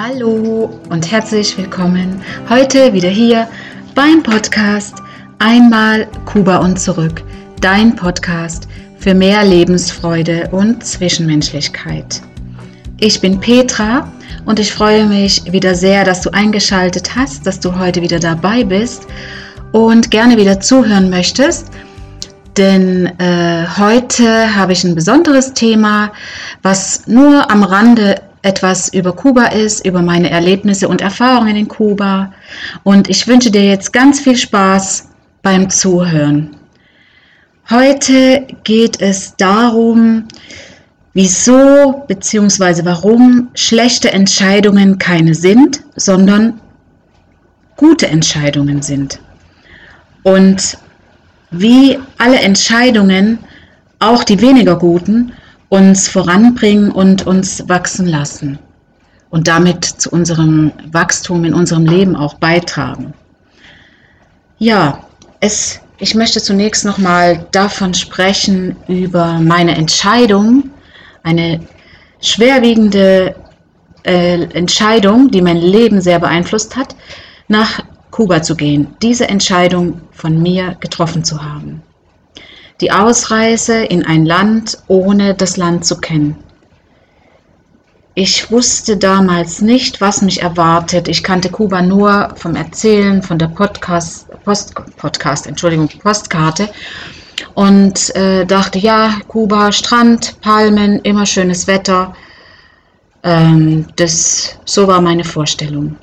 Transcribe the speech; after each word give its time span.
Hallo 0.00 0.70
und 0.90 1.10
herzlich 1.10 1.58
willkommen 1.58 2.22
heute 2.48 2.92
wieder 2.92 3.08
hier 3.08 3.48
beim 3.96 4.22
Podcast 4.22 4.94
Einmal 5.40 6.06
Kuba 6.24 6.58
und 6.58 6.78
zurück, 6.78 7.24
dein 7.60 7.96
Podcast 7.96 8.68
für 9.00 9.12
mehr 9.12 9.44
Lebensfreude 9.44 10.50
und 10.52 10.86
Zwischenmenschlichkeit. 10.86 12.22
Ich 13.00 13.20
bin 13.20 13.40
Petra 13.40 14.08
und 14.46 14.60
ich 14.60 14.72
freue 14.72 15.04
mich 15.04 15.50
wieder 15.50 15.74
sehr, 15.74 16.04
dass 16.04 16.20
du 16.20 16.32
eingeschaltet 16.32 17.16
hast, 17.16 17.44
dass 17.44 17.58
du 17.58 17.76
heute 17.76 18.00
wieder 18.00 18.20
dabei 18.20 18.62
bist 18.62 19.08
und 19.72 20.12
gerne 20.12 20.36
wieder 20.36 20.60
zuhören 20.60 21.10
möchtest. 21.10 21.72
Denn 22.56 23.06
äh, 23.18 23.66
heute 23.76 24.54
habe 24.54 24.72
ich 24.72 24.84
ein 24.84 24.94
besonderes 24.94 25.54
Thema, 25.54 26.12
was 26.62 27.08
nur 27.08 27.50
am 27.50 27.64
Rande 27.64 28.27
etwas 28.48 28.92
über 28.92 29.14
Kuba 29.14 29.46
ist, 29.48 29.86
über 29.86 30.02
meine 30.02 30.30
Erlebnisse 30.30 30.88
und 30.88 31.02
Erfahrungen 31.02 31.54
in 31.54 31.68
Kuba. 31.68 32.32
Und 32.82 33.08
ich 33.08 33.26
wünsche 33.28 33.50
dir 33.50 33.64
jetzt 33.64 33.92
ganz 33.92 34.20
viel 34.20 34.36
Spaß 34.36 35.08
beim 35.42 35.68
Zuhören. 35.68 36.56
Heute 37.70 38.46
geht 38.64 39.00
es 39.02 39.36
darum, 39.36 40.24
wieso 41.12 42.04
bzw. 42.08 42.84
warum 42.84 43.48
schlechte 43.54 44.10
Entscheidungen 44.10 44.96
keine 44.96 45.34
sind, 45.34 45.82
sondern 45.94 46.58
gute 47.76 48.08
Entscheidungen 48.08 48.80
sind. 48.80 49.20
Und 50.22 50.78
wie 51.50 51.98
alle 52.16 52.38
Entscheidungen, 52.38 53.38
auch 53.98 54.24
die 54.24 54.40
weniger 54.40 54.76
guten, 54.76 55.32
uns 55.68 56.08
voranbringen 56.08 56.90
und 56.90 57.26
uns 57.26 57.68
wachsen 57.68 58.06
lassen 58.06 58.58
und 59.30 59.48
damit 59.48 59.84
zu 59.84 60.10
unserem 60.10 60.72
Wachstum 60.90 61.44
in 61.44 61.54
unserem 61.54 61.84
Leben 61.84 62.16
auch 62.16 62.34
beitragen. 62.34 63.12
Ja, 64.58 65.04
es, 65.40 65.80
ich 65.98 66.14
möchte 66.14 66.40
zunächst 66.40 66.84
nochmal 66.84 67.46
davon 67.52 67.94
sprechen 67.94 68.76
über 68.88 69.38
meine 69.40 69.76
Entscheidung, 69.76 70.70
eine 71.22 71.60
schwerwiegende 72.20 73.34
äh, 74.04 74.42
Entscheidung, 74.54 75.30
die 75.30 75.42
mein 75.42 75.58
Leben 75.58 76.00
sehr 76.00 76.18
beeinflusst 76.18 76.76
hat, 76.76 76.96
nach 77.48 77.80
Kuba 78.10 78.42
zu 78.42 78.56
gehen, 78.56 78.88
diese 79.02 79.28
Entscheidung 79.28 80.00
von 80.12 80.42
mir 80.42 80.76
getroffen 80.80 81.22
zu 81.22 81.42
haben 81.42 81.82
die 82.80 82.92
Ausreise 82.92 83.84
in 83.84 84.04
ein 84.06 84.24
Land, 84.24 84.78
ohne 84.86 85.34
das 85.34 85.56
Land 85.56 85.84
zu 85.84 86.00
kennen. 86.00 86.36
Ich 88.14 88.50
wusste 88.50 88.96
damals 88.96 89.62
nicht, 89.62 90.00
was 90.00 90.22
mich 90.22 90.42
erwartet. 90.42 91.06
Ich 91.06 91.22
kannte 91.22 91.50
Kuba 91.50 91.82
nur 91.82 92.32
vom 92.34 92.56
Erzählen, 92.56 93.22
von 93.22 93.38
der 93.38 93.46
Podcast, 93.46 94.26
Post, 94.44 94.74
Podcast, 94.96 95.46
Entschuldigung, 95.46 95.88
Postkarte 95.88 96.68
und 97.54 98.14
äh, 98.16 98.44
dachte, 98.44 98.80
ja, 98.80 99.20
Kuba, 99.28 99.70
Strand, 99.70 100.40
Palmen, 100.40 100.98
immer 101.00 101.26
schönes 101.26 101.68
Wetter. 101.68 102.14
Ähm, 103.22 103.86
das, 103.96 104.58
so 104.64 104.88
war 104.88 105.00
meine 105.00 105.24
Vorstellung. 105.24 105.96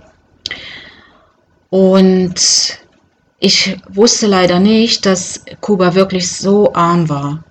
Und 1.69 2.79
ich 3.39 3.78
wusste 3.89 4.28
leider 4.28 4.59
nicht, 4.59 5.05
dass 5.05 5.41
Kuba 5.61 5.95
wirklich 5.95 6.31
so 6.31 6.73
arm 6.73 7.09
war, 7.09 7.44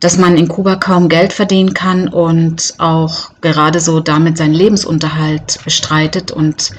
dass 0.00 0.16
man 0.16 0.36
in 0.36 0.48
Kuba 0.48 0.76
kaum 0.76 1.08
Geld 1.08 1.32
verdienen 1.32 1.74
kann 1.74 2.08
und 2.08 2.74
auch 2.78 3.30
gerade 3.40 3.80
so 3.80 4.00
damit 4.00 4.38
seinen 4.38 4.54
Lebensunterhalt 4.54 5.60
bestreitet 5.64 6.30
und 6.32 6.70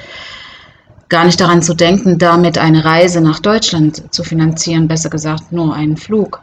gar 1.08 1.26
nicht 1.26 1.40
daran 1.40 1.62
zu 1.62 1.74
denken, 1.74 2.18
damit 2.18 2.58
eine 2.58 2.84
Reise 2.84 3.22
nach 3.22 3.40
Deutschland 3.40 4.14
zu 4.14 4.24
finanzieren, 4.24 4.88
besser 4.88 5.10
gesagt 5.10 5.52
nur 5.52 5.74
einen 5.76 5.98
Flug. 5.98 6.42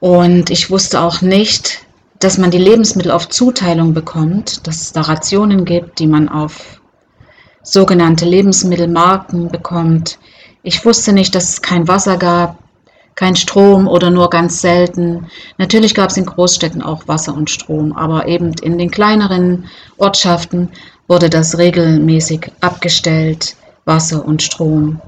Und 0.00 0.50
ich 0.50 0.70
wusste 0.70 1.00
auch 1.00 1.20
nicht, 1.20 1.86
dass 2.18 2.38
man 2.38 2.50
die 2.50 2.58
Lebensmittel 2.58 3.12
auf 3.12 3.28
Zuteilung 3.28 3.92
bekommt, 3.94 4.66
dass 4.66 4.80
es 4.80 4.92
da 4.92 5.02
Rationen 5.02 5.64
gibt, 5.64 5.98
die 5.98 6.06
man 6.06 6.28
auf 6.28 6.79
sogenannte 7.62 8.24
Lebensmittelmarken 8.24 9.48
bekommt. 9.48 10.18
Ich 10.62 10.84
wusste 10.84 11.12
nicht, 11.12 11.34
dass 11.34 11.50
es 11.50 11.62
kein 11.62 11.88
Wasser 11.88 12.16
gab, 12.16 12.58
kein 13.14 13.36
Strom 13.36 13.86
oder 13.86 14.10
nur 14.10 14.30
ganz 14.30 14.60
selten. 14.60 15.26
Natürlich 15.58 15.94
gab 15.94 16.10
es 16.10 16.16
in 16.16 16.26
Großstädten 16.26 16.82
auch 16.82 17.06
Wasser 17.06 17.34
und 17.34 17.50
Strom, 17.50 17.92
aber 17.92 18.28
eben 18.28 18.52
in 18.62 18.78
den 18.78 18.90
kleineren 18.90 19.66
Ortschaften 19.98 20.70
wurde 21.06 21.28
das 21.28 21.58
regelmäßig 21.58 22.50
abgestellt, 22.60 23.56
Wasser 23.84 24.24
und 24.24 24.42
Strom. 24.42 25.00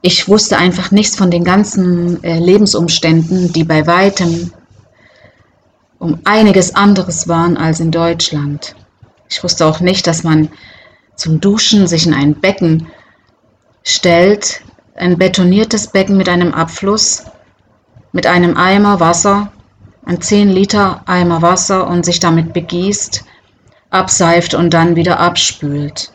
Ich 0.00 0.28
wusste 0.28 0.56
einfach 0.56 0.90
nichts 0.90 1.16
von 1.16 1.30
den 1.30 1.44
ganzen 1.44 2.22
äh, 2.22 2.38
Lebensumständen, 2.38 3.52
die 3.52 3.64
bei 3.64 3.86
weitem 3.86 4.52
um 5.98 6.20
einiges 6.24 6.74
anderes 6.76 7.26
waren 7.26 7.56
als 7.56 7.80
in 7.80 7.90
Deutschland. 7.90 8.76
Ich 9.28 9.42
wusste 9.42 9.66
auch 9.66 9.80
nicht, 9.80 10.06
dass 10.06 10.22
man 10.22 10.48
zum 11.18 11.40
Duschen 11.40 11.86
sich 11.86 12.06
in 12.06 12.14
ein 12.14 12.34
Becken 12.34 12.86
stellt, 13.82 14.62
ein 14.94 15.18
betoniertes 15.18 15.88
Becken 15.88 16.16
mit 16.16 16.28
einem 16.28 16.54
Abfluss, 16.54 17.24
mit 18.12 18.26
einem 18.26 18.56
Eimer 18.56 19.00
Wasser, 19.00 19.52
ein 20.06 20.22
10 20.22 20.48
Liter 20.48 21.02
Eimer 21.06 21.42
Wasser 21.42 21.86
und 21.88 22.04
sich 22.04 22.20
damit 22.20 22.52
begießt, 22.54 23.24
abseift 23.90 24.54
und 24.54 24.72
dann 24.72 24.96
wieder 24.96 25.18
abspült. 25.18 26.12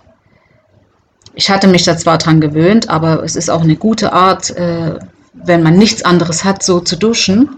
Ich 1.35 1.49
hatte 1.49 1.67
mich 1.67 1.83
da 1.83 1.97
zwar 1.97 2.17
dran 2.17 2.39
gewöhnt, 2.39 2.89
aber 2.89 3.23
es 3.23 3.35
ist 3.35 3.49
auch 3.49 3.61
eine 3.61 3.75
gute 3.75 4.13
Art, 4.13 4.51
äh, 4.51 4.99
wenn 5.33 5.63
man 5.63 5.77
nichts 5.77 6.03
anderes 6.03 6.43
hat, 6.43 6.63
so 6.63 6.79
zu 6.79 6.95
duschen. 6.95 7.57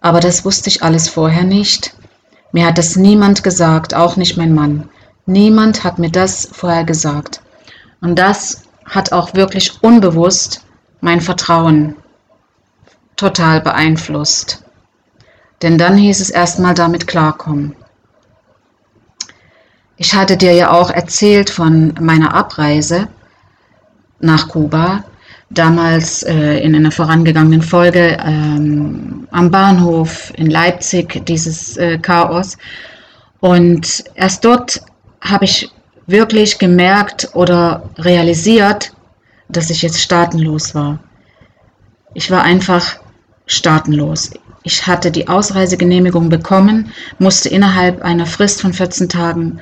Aber 0.00 0.20
das 0.20 0.44
wusste 0.44 0.68
ich 0.68 0.82
alles 0.82 1.08
vorher 1.08 1.44
nicht. 1.44 1.94
Mir 2.52 2.66
hat 2.66 2.76
das 2.76 2.96
niemand 2.96 3.42
gesagt, 3.42 3.94
auch 3.94 4.16
nicht 4.16 4.36
mein 4.36 4.52
Mann. 4.52 4.88
Niemand 5.26 5.84
hat 5.84 5.98
mir 5.98 6.10
das 6.10 6.48
vorher 6.52 6.84
gesagt. 6.84 7.40
Und 8.00 8.18
das 8.18 8.62
hat 8.84 9.12
auch 9.12 9.34
wirklich 9.34 9.82
unbewusst 9.82 10.64
mein 11.00 11.20
Vertrauen 11.20 11.96
total 13.16 13.60
beeinflusst. 13.60 14.62
Denn 15.62 15.78
dann 15.78 15.96
hieß 15.96 16.20
es 16.20 16.30
erstmal 16.30 16.74
damit 16.74 17.06
klarkommen. 17.06 17.74
Ich 19.96 20.14
hatte 20.14 20.36
dir 20.36 20.52
ja 20.52 20.70
auch 20.72 20.90
erzählt 20.90 21.48
von 21.48 21.94
meiner 22.00 22.34
Abreise 22.34 23.08
nach 24.20 24.48
Kuba, 24.48 25.04
damals 25.50 26.22
äh, 26.24 26.58
in 26.58 26.74
einer 26.74 26.90
vorangegangenen 26.90 27.62
Folge 27.62 28.18
ähm, 28.24 29.28
am 29.30 29.50
Bahnhof 29.50 30.32
in 30.36 30.50
Leipzig, 30.50 31.24
dieses 31.26 31.76
äh, 31.76 31.98
Chaos. 31.98 32.58
Und 33.40 34.04
erst 34.16 34.44
dort 34.44 34.82
habe 35.24 35.46
ich 35.46 35.70
wirklich 36.06 36.58
gemerkt 36.58 37.30
oder 37.34 37.90
realisiert, 37.98 38.92
dass 39.48 39.70
ich 39.70 39.82
jetzt 39.82 40.00
staatenlos 40.00 40.74
war. 40.74 40.98
Ich 42.12 42.30
war 42.30 42.42
einfach 42.42 42.96
staatenlos. 43.46 44.30
Ich 44.62 44.86
hatte 44.86 45.10
die 45.10 45.28
Ausreisegenehmigung 45.28 46.28
bekommen, 46.28 46.92
musste 47.18 47.48
innerhalb 47.48 48.02
einer 48.02 48.26
Frist 48.26 48.60
von 48.60 48.72
14 48.72 49.08
Tagen 49.08 49.60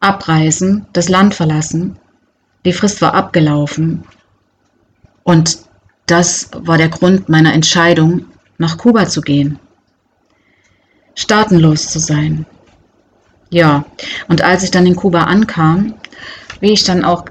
abreisen, 0.00 0.86
das 0.92 1.08
Land 1.08 1.34
verlassen. 1.34 1.98
Die 2.64 2.72
Frist 2.72 3.00
war 3.00 3.14
abgelaufen 3.14 4.04
und 5.24 5.58
das 6.06 6.50
war 6.52 6.78
der 6.78 6.88
Grund 6.88 7.28
meiner 7.28 7.52
Entscheidung, 7.52 8.26
nach 8.58 8.76
Kuba 8.76 9.08
zu 9.08 9.20
gehen. 9.20 9.58
Staatenlos 11.14 11.90
zu 11.90 11.98
sein. 11.98 12.46
Ja, 13.52 13.84
und 14.28 14.40
als 14.40 14.62
ich 14.62 14.70
dann 14.70 14.86
in 14.86 14.96
Kuba 14.96 15.24
ankam, 15.24 15.92
wie 16.60 16.72
ich 16.72 16.84
dann 16.84 17.04
auch 17.04 17.26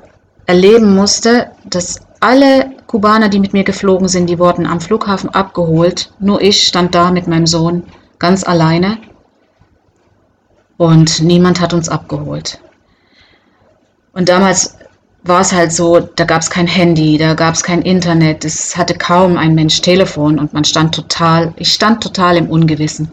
erleben 0.45 0.94
musste, 0.94 1.50
dass 1.65 2.00
alle 2.19 2.69
Kubaner, 2.85 3.27
die 3.27 3.39
mit 3.39 3.53
mir 3.53 3.63
geflogen 3.63 4.07
sind, 4.07 4.29
die 4.29 4.38
wurden 4.38 4.68
am 4.68 4.79
Flughafen 4.79 5.31
abgeholt. 5.31 6.13
Nur 6.19 6.39
ich 6.39 6.68
stand 6.68 6.94
da 6.94 7.09
mit 7.09 7.25
meinem 7.27 7.47
Sohn 7.47 7.81
ganz 8.19 8.44
alleine 8.44 9.00
und 10.77 11.23
niemand 11.23 11.59
hat 11.59 11.73
uns 11.73 11.89
abgeholt. 11.89 12.62
Und 14.13 14.29
damals 14.29 14.77
war 15.24 15.41
es 15.41 15.51
halt 15.51 15.74
so, 15.74 16.01
da 16.01 16.25
gab 16.25 16.44
es 16.44 16.51
kein 16.51 16.67
Handy, 16.67 17.17
da 17.17 17.33
gab 17.33 17.56
es 17.56 17.63
kein 17.63 17.81
Internet, 17.81 18.45
es 18.45 18.77
hatte 18.77 18.94
kaum 18.94 19.38
ein 19.38 19.56
Mensch 19.56 19.81
Telefon 19.81 20.38
und 20.38 20.53
man 20.53 20.65
stand 20.65 20.94
total, 20.94 21.51
ich 21.56 21.74
stand 21.74 22.03
total 22.03 22.38
im 22.38 22.47
Ungewissen. 22.47 23.12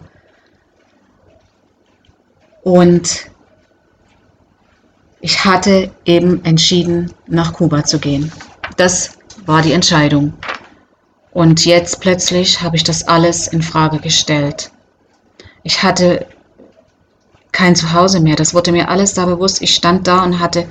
Und 2.63 3.31
ich 5.21 5.45
hatte 5.45 5.91
eben 6.05 6.45
entschieden, 6.45 7.13
nach 7.27 7.53
Kuba 7.53 7.85
zu 7.85 7.99
gehen. 7.99 8.31
Das 8.77 9.19
war 9.47 9.63
die 9.63 9.73
Entscheidung. 9.73 10.33
Und 11.33 11.65
jetzt 11.65 12.01
plötzlich 12.01 12.63
habe 12.63 12.77
ich 12.77 12.85
das 12.85 13.07
alles 13.07 13.49
in 13.49 13.63
Frage 13.63 13.99
gestellt. 13.99 14.71
Ich 15.63 15.83
hatte 15.83 16.27
kein 17.53 17.75
Zuhause 17.75 18.21
mehr. 18.21 18.37
Das 18.37 18.55
wurde 18.55 18.73
mir 18.73 18.89
alles 18.89 19.15
da 19.15 19.27
bewusst. 19.27 19.61
Ich 19.63 19.75
stand 19.75 20.07
da 20.07 20.23
und 20.23 20.39
hatte, 20.39 20.67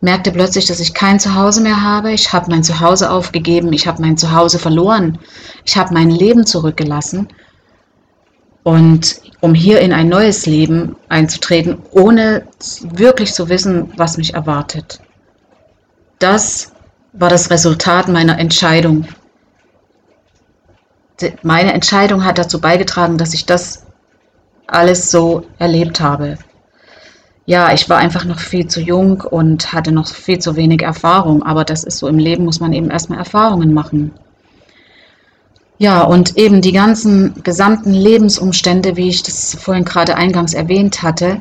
merkte 0.00 0.32
plötzlich, 0.32 0.66
dass 0.66 0.80
ich 0.80 0.94
kein 0.94 1.20
Zuhause 1.20 1.60
mehr 1.60 1.82
habe. 1.82 2.12
Ich 2.12 2.32
habe 2.32 2.50
mein 2.50 2.62
Zuhause 2.64 3.10
aufgegeben. 3.10 3.72
Ich 3.72 3.86
habe 3.86 4.02
mein 4.02 4.16
Zuhause 4.16 4.58
verloren. 4.58 5.18
Ich 5.64 5.76
habe 5.76 5.94
mein 5.94 6.10
Leben 6.10 6.44
zurückgelassen. 6.44 7.28
Und 8.68 9.22
um 9.40 9.54
hier 9.54 9.80
in 9.80 9.94
ein 9.94 10.10
neues 10.10 10.44
Leben 10.44 10.94
einzutreten, 11.08 11.78
ohne 11.90 12.42
wirklich 12.82 13.32
zu 13.32 13.48
wissen, 13.48 13.94
was 13.96 14.18
mich 14.18 14.34
erwartet. 14.34 15.00
Das 16.18 16.74
war 17.14 17.30
das 17.30 17.50
Resultat 17.50 18.08
meiner 18.08 18.38
Entscheidung. 18.38 19.06
Meine 21.42 21.72
Entscheidung 21.72 22.26
hat 22.26 22.36
dazu 22.36 22.60
beigetragen, 22.60 23.16
dass 23.16 23.32
ich 23.32 23.46
das 23.46 23.86
alles 24.66 25.10
so 25.10 25.46
erlebt 25.58 26.02
habe. 26.02 26.36
Ja, 27.46 27.72
ich 27.72 27.88
war 27.88 27.96
einfach 27.96 28.26
noch 28.26 28.38
viel 28.38 28.68
zu 28.68 28.82
jung 28.82 29.22
und 29.22 29.72
hatte 29.72 29.92
noch 29.92 30.08
viel 30.08 30.40
zu 30.40 30.56
wenig 30.56 30.82
Erfahrung, 30.82 31.42
aber 31.42 31.64
das 31.64 31.84
ist 31.84 32.00
so 32.00 32.06
im 32.06 32.18
Leben, 32.18 32.44
muss 32.44 32.60
man 32.60 32.74
eben 32.74 32.90
erstmal 32.90 33.18
Erfahrungen 33.18 33.72
machen. 33.72 34.10
Ja, 35.78 36.02
und 36.02 36.36
eben 36.36 36.60
die 36.60 36.72
ganzen 36.72 37.42
gesamten 37.44 37.92
Lebensumstände, 37.92 38.96
wie 38.96 39.08
ich 39.08 39.22
das 39.22 39.54
vorhin 39.54 39.84
gerade 39.84 40.16
eingangs 40.16 40.52
erwähnt 40.52 41.02
hatte, 41.02 41.40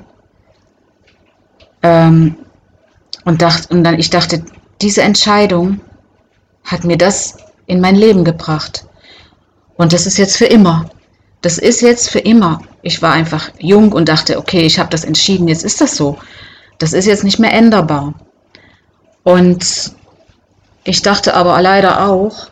ähm, 1.81 2.35
und, 3.25 3.41
dacht, 3.41 3.71
und 3.71 3.83
dann 3.83 3.99
ich 3.99 4.09
dachte, 4.09 4.43
diese 4.81 5.01
Entscheidung 5.01 5.81
hat 6.63 6.83
mir 6.83 6.97
das 6.97 7.37
in 7.65 7.81
mein 7.81 7.95
Leben 7.95 8.23
gebracht. 8.23 8.85
Und 9.75 9.91
das 9.91 10.05
ist 10.05 10.17
jetzt 10.17 10.37
für 10.37 10.45
immer. 10.45 10.89
Das 11.41 11.57
ist 11.57 11.81
jetzt 11.81 12.09
für 12.09 12.19
immer. 12.19 12.61
Ich 12.81 13.01
war 13.01 13.13
einfach 13.13 13.49
jung 13.59 13.91
und 13.91 14.07
dachte, 14.07 14.37
okay, 14.37 14.61
ich 14.61 14.79
habe 14.79 14.89
das 14.89 15.03
entschieden, 15.03 15.47
jetzt 15.47 15.63
ist 15.63 15.81
das 15.81 15.95
so. 15.95 16.17
Das 16.77 16.93
ist 16.93 17.05
jetzt 17.05 17.23
nicht 17.23 17.39
mehr 17.39 17.53
änderbar. 17.53 18.13
Und 19.23 19.91
ich 20.83 21.01
dachte 21.01 21.33
aber 21.33 21.61
leider 21.61 22.07
auch, 22.07 22.47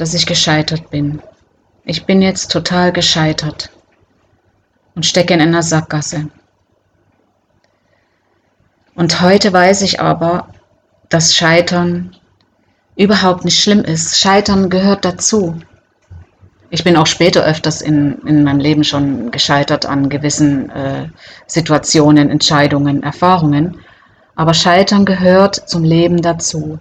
dass 0.00 0.14
ich 0.14 0.24
gescheitert 0.24 0.90
bin. 0.90 1.20
Ich 1.84 2.06
bin 2.06 2.22
jetzt 2.22 2.50
total 2.50 2.90
gescheitert 2.90 3.70
und 4.94 5.04
stecke 5.04 5.34
in 5.34 5.42
einer 5.42 5.62
Sackgasse. 5.62 6.30
Und 8.94 9.20
heute 9.20 9.52
weiß 9.52 9.82
ich 9.82 10.00
aber, 10.00 10.48
dass 11.10 11.34
Scheitern 11.34 12.16
überhaupt 12.96 13.44
nicht 13.44 13.60
schlimm 13.60 13.80
ist. 13.80 14.18
Scheitern 14.18 14.70
gehört 14.70 15.04
dazu. 15.04 15.60
Ich 16.70 16.82
bin 16.82 16.96
auch 16.96 17.06
später 17.06 17.44
öfters 17.44 17.82
in, 17.82 18.20
in 18.26 18.44
meinem 18.44 18.60
Leben 18.60 18.84
schon 18.84 19.30
gescheitert 19.30 19.84
an 19.84 20.08
gewissen 20.08 20.70
äh, 20.70 21.08
Situationen, 21.46 22.30
Entscheidungen, 22.30 23.02
Erfahrungen. 23.02 23.80
Aber 24.34 24.54
Scheitern 24.54 25.04
gehört 25.04 25.56
zum 25.68 25.84
Leben 25.84 26.22
dazu. 26.22 26.78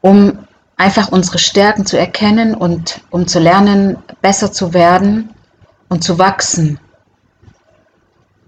Um 0.00 0.46
einfach 0.80 1.12
unsere 1.12 1.38
Stärken 1.38 1.84
zu 1.84 1.98
erkennen 1.98 2.54
und 2.54 3.02
um 3.10 3.26
zu 3.26 3.38
lernen, 3.38 3.98
besser 4.22 4.50
zu 4.50 4.72
werden 4.72 5.28
und 5.90 6.02
zu 6.02 6.18
wachsen. 6.18 6.80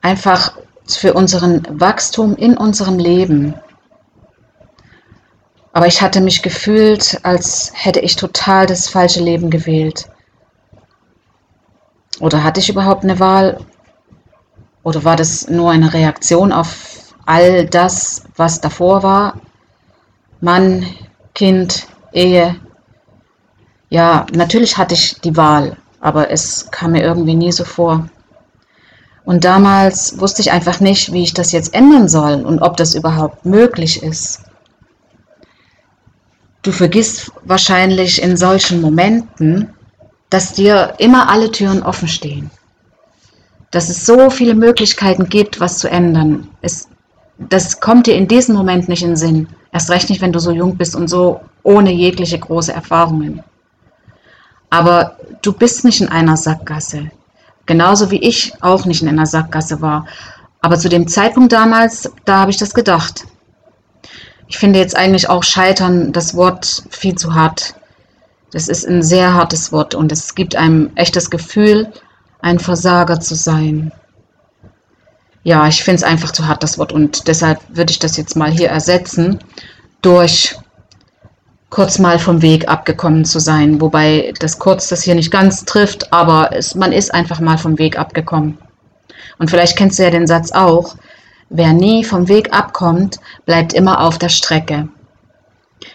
Einfach 0.00 0.56
für 0.86 1.12
unseren 1.12 1.62
Wachstum 1.78 2.34
in 2.34 2.56
unserem 2.56 2.98
Leben. 2.98 3.54
Aber 5.74 5.86
ich 5.86 6.00
hatte 6.00 6.22
mich 6.22 6.42
gefühlt, 6.42 7.20
als 7.22 7.70
hätte 7.74 8.00
ich 8.00 8.16
total 8.16 8.64
das 8.64 8.88
falsche 8.88 9.22
Leben 9.22 9.50
gewählt. 9.50 10.08
Oder 12.18 12.42
hatte 12.42 12.60
ich 12.60 12.70
überhaupt 12.70 13.04
eine 13.04 13.20
Wahl? 13.20 13.58
Oder 14.84 15.04
war 15.04 15.16
das 15.16 15.48
nur 15.48 15.70
eine 15.70 15.92
Reaktion 15.92 16.50
auf 16.50 17.12
all 17.26 17.66
das, 17.66 18.24
was 18.36 18.62
davor 18.62 19.02
war? 19.02 19.38
Mann, 20.40 20.86
Kind, 21.34 21.88
Ehe. 22.12 22.56
Ja, 23.90 24.26
natürlich 24.32 24.76
hatte 24.78 24.94
ich 24.94 25.20
die 25.20 25.36
Wahl, 25.36 25.76
aber 26.00 26.30
es 26.30 26.70
kam 26.70 26.92
mir 26.92 27.02
irgendwie 27.02 27.34
nie 27.34 27.52
so 27.52 27.64
vor. 27.64 28.08
Und 29.24 29.44
damals 29.44 30.18
wusste 30.18 30.42
ich 30.42 30.50
einfach 30.50 30.80
nicht, 30.80 31.12
wie 31.12 31.22
ich 31.22 31.34
das 31.34 31.52
jetzt 31.52 31.74
ändern 31.74 32.08
soll 32.08 32.42
und 32.42 32.60
ob 32.60 32.76
das 32.76 32.94
überhaupt 32.94 33.44
möglich 33.44 34.02
ist. 34.02 34.40
Du 36.62 36.72
vergisst 36.72 37.32
wahrscheinlich 37.44 38.22
in 38.22 38.36
solchen 38.36 38.80
Momenten, 38.80 39.72
dass 40.30 40.54
dir 40.54 40.94
immer 40.98 41.28
alle 41.28 41.50
Türen 41.50 41.82
offen 41.82 42.08
stehen. 42.08 42.50
Dass 43.70 43.88
es 43.88 44.06
so 44.06 44.30
viele 44.30 44.54
Möglichkeiten 44.54 45.28
gibt, 45.28 45.60
was 45.60 45.78
zu 45.78 45.88
ändern. 45.88 46.48
Es, 46.62 46.88
das 47.38 47.80
kommt 47.80 48.06
dir 48.06 48.16
in 48.16 48.28
diesem 48.28 48.54
Moment 48.54 48.88
nicht 48.88 49.02
in 49.02 49.10
den 49.10 49.16
Sinn. 49.16 49.48
Erst 49.72 49.90
recht 49.90 50.10
nicht, 50.10 50.20
wenn 50.20 50.32
du 50.32 50.38
so 50.38 50.50
jung 50.50 50.76
bist 50.76 50.94
und 50.94 51.08
so 51.08 51.40
ohne 51.62 51.92
jegliche 51.92 52.38
große 52.38 52.72
Erfahrungen. 52.72 53.42
Aber 54.70 55.16
du 55.42 55.52
bist 55.52 55.84
nicht 55.84 56.00
in 56.00 56.08
einer 56.08 56.36
Sackgasse. 56.36 57.10
Genauso 57.66 58.10
wie 58.10 58.22
ich 58.22 58.52
auch 58.60 58.84
nicht 58.84 59.02
in 59.02 59.08
einer 59.08 59.26
Sackgasse 59.26 59.80
war. 59.80 60.06
Aber 60.60 60.78
zu 60.78 60.88
dem 60.88 61.08
Zeitpunkt 61.08 61.52
damals, 61.52 62.10
da 62.24 62.38
habe 62.38 62.50
ich 62.50 62.56
das 62.56 62.74
gedacht. 62.74 63.24
Ich 64.48 64.58
finde 64.58 64.78
jetzt 64.78 64.96
eigentlich 64.96 65.28
auch 65.28 65.42
Scheitern 65.42 66.12
das 66.12 66.34
Wort 66.34 66.84
viel 66.90 67.14
zu 67.14 67.34
hart. 67.34 67.74
Das 68.50 68.68
ist 68.68 68.86
ein 68.86 69.02
sehr 69.02 69.32
hartes 69.32 69.72
Wort 69.72 69.94
und 69.94 70.12
es 70.12 70.34
gibt 70.34 70.56
einem 70.56 70.90
echtes 70.94 71.30
Gefühl, 71.30 71.90
ein 72.40 72.58
Versager 72.58 73.18
zu 73.18 73.34
sein. 73.34 73.92
Ja, 75.44 75.66
ich 75.66 75.82
finde 75.82 75.96
es 75.96 76.04
einfach 76.04 76.32
zu 76.32 76.46
hart, 76.46 76.62
das 76.62 76.78
Wort, 76.78 76.92
und 76.92 77.26
deshalb 77.26 77.60
würde 77.68 77.90
ich 77.90 77.98
das 77.98 78.16
jetzt 78.16 78.36
mal 78.36 78.50
hier 78.50 78.68
ersetzen 78.68 79.38
durch 80.02 80.56
kurz 81.70 81.98
mal 81.98 82.18
vom 82.18 82.42
Weg 82.42 82.68
abgekommen 82.68 83.24
zu 83.24 83.38
sein. 83.38 83.80
Wobei 83.80 84.34
das 84.38 84.58
kurz 84.58 84.88
das 84.88 85.02
hier 85.02 85.14
nicht 85.14 85.30
ganz 85.30 85.64
trifft, 85.64 86.12
aber 86.12 86.50
es, 86.52 86.74
man 86.74 86.92
ist 86.92 87.12
einfach 87.14 87.40
mal 87.40 87.58
vom 87.58 87.78
Weg 87.78 87.98
abgekommen. 87.98 88.58
Und 89.38 89.50
vielleicht 89.50 89.76
kennst 89.76 89.98
du 89.98 90.04
ja 90.04 90.10
den 90.10 90.26
Satz 90.26 90.52
auch, 90.52 90.96
Wer 91.54 91.74
nie 91.74 92.02
vom 92.02 92.28
Weg 92.28 92.54
abkommt, 92.54 93.20
bleibt 93.44 93.74
immer 93.74 94.00
auf 94.00 94.16
der 94.16 94.30
Strecke. 94.30 94.88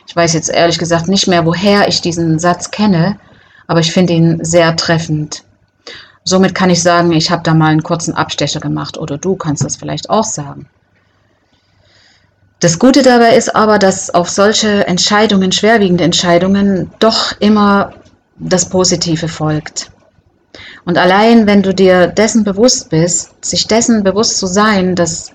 Ich 0.06 0.16
weiß 0.16 0.34
jetzt 0.34 0.50
ehrlich 0.50 0.78
gesagt 0.78 1.08
nicht 1.08 1.28
mehr, 1.28 1.48
woher 1.48 1.88
ich 1.88 2.00
diesen 2.00 2.38
Satz 2.38 2.70
kenne, 2.70 3.18
aber 3.66 3.80
ich 3.80 3.92
finde 3.92 4.14
ihn 4.14 4.46
sehr 4.46 4.76
treffend. 4.76 5.44
Somit 6.28 6.54
kann 6.54 6.70
ich 6.70 6.84
sagen, 6.84 7.14
ich 7.14 7.32
habe 7.32 7.44
da 7.44 7.54
mal 7.54 7.68
einen 7.68 7.84
kurzen 7.84 8.14
Abstecher 8.14 8.60
gemacht 8.60 8.98
oder 8.98 9.18
du 9.18 9.38
kannst 9.38 9.64
das 9.64 9.78
vielleicht 9.78 10.10
auch 10.10 10.26
sagen. 10.26 10.68
Das 12.60 12.80
Gute 12.80 13.02
dabei 13.02 13.38
ist 13.38 13.56
aber, 13.56 13.80
dass 13.80 14.10
auf 14.10 14.28
solche 14.30 14.86
Entscheidungen, 14.88 15.54
schwerwiegende 15.54 16.04
Entscheidungen, 16.04 16.92
doch 17.00 17.32
immer 17.40 17.94
das 18.38 18.68
Positive 18.68 19.30
folgt. 19.30 19.90
Und 20.84 20.98
allein, 20.98 21.48
wenn 21.48 21.64
du 21.64 21.74
dir 21.74 22.08
dessen 22.08 22.44
bewusst 22.44 22.90
bist, 22.90 23.46
sich 23.46 23.68
dessen 23.68 24.04
bewusst 24.04 24.38
zu 24.38 24.48
sein, 24.48 24.96
dass 24.96 25.32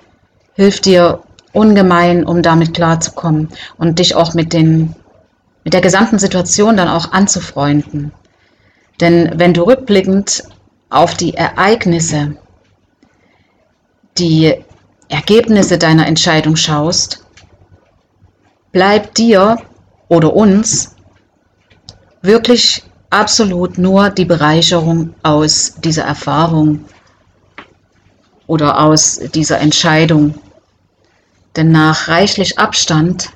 hilft 0.53 0.85
dir 0.85 1.21
ungemein, 1.55 2.23
um 2.27 2.43
damit 2.43 2.75
klarzukommen 2.75 3.49
und 3.79 3.99
dich 3.99 4.15
auch 4.15 4.35
mit, 4.35 4.53
den, 4.53 4.95
mit 5.65 5.73
der 5.73 5.81
gesamten 5.81 6.19
Situation 6.19 6.77
dann 6.77 6.89
auch 6.89 7.13
anzufreunden. 7.13 8.13
Denn 9.01 9.33
wenn 9.37 9.55
du 9.55 9.63
rückblickend 9.63 10.45
auf 10.93 11.15
die 11.15 11.35
Ereignisse, 11.35 12.37
die 14.19 14.63
Ergebnisse 15.09 15.79
deiner 15.79 16.07
Entscheidung 16.07 16.57
schaust, 16.57 17.25
bleibt 18.73 19.19
dir 19.19 19.57
oder 20.09 20.35
uns 20.35 20.95
wirklich 22.23 22.85
absolut 23.11 23.79
nur 23.79 24.11
die 24.11 24.25
Bereicherung 24.25 25.15
aus 25.23 25.75
dieser 25.83 26.05
Erfahrung 26.05 26.85
oder 28.47 28.81
aus 28.81 29.21
dieser 29.35 29.61
Entscheidung. 29.61 30.35
Denn 31.57 31.71
nach 31.71 32.09
reichlich 32.09 32.59
Abstand, 32.59 33.31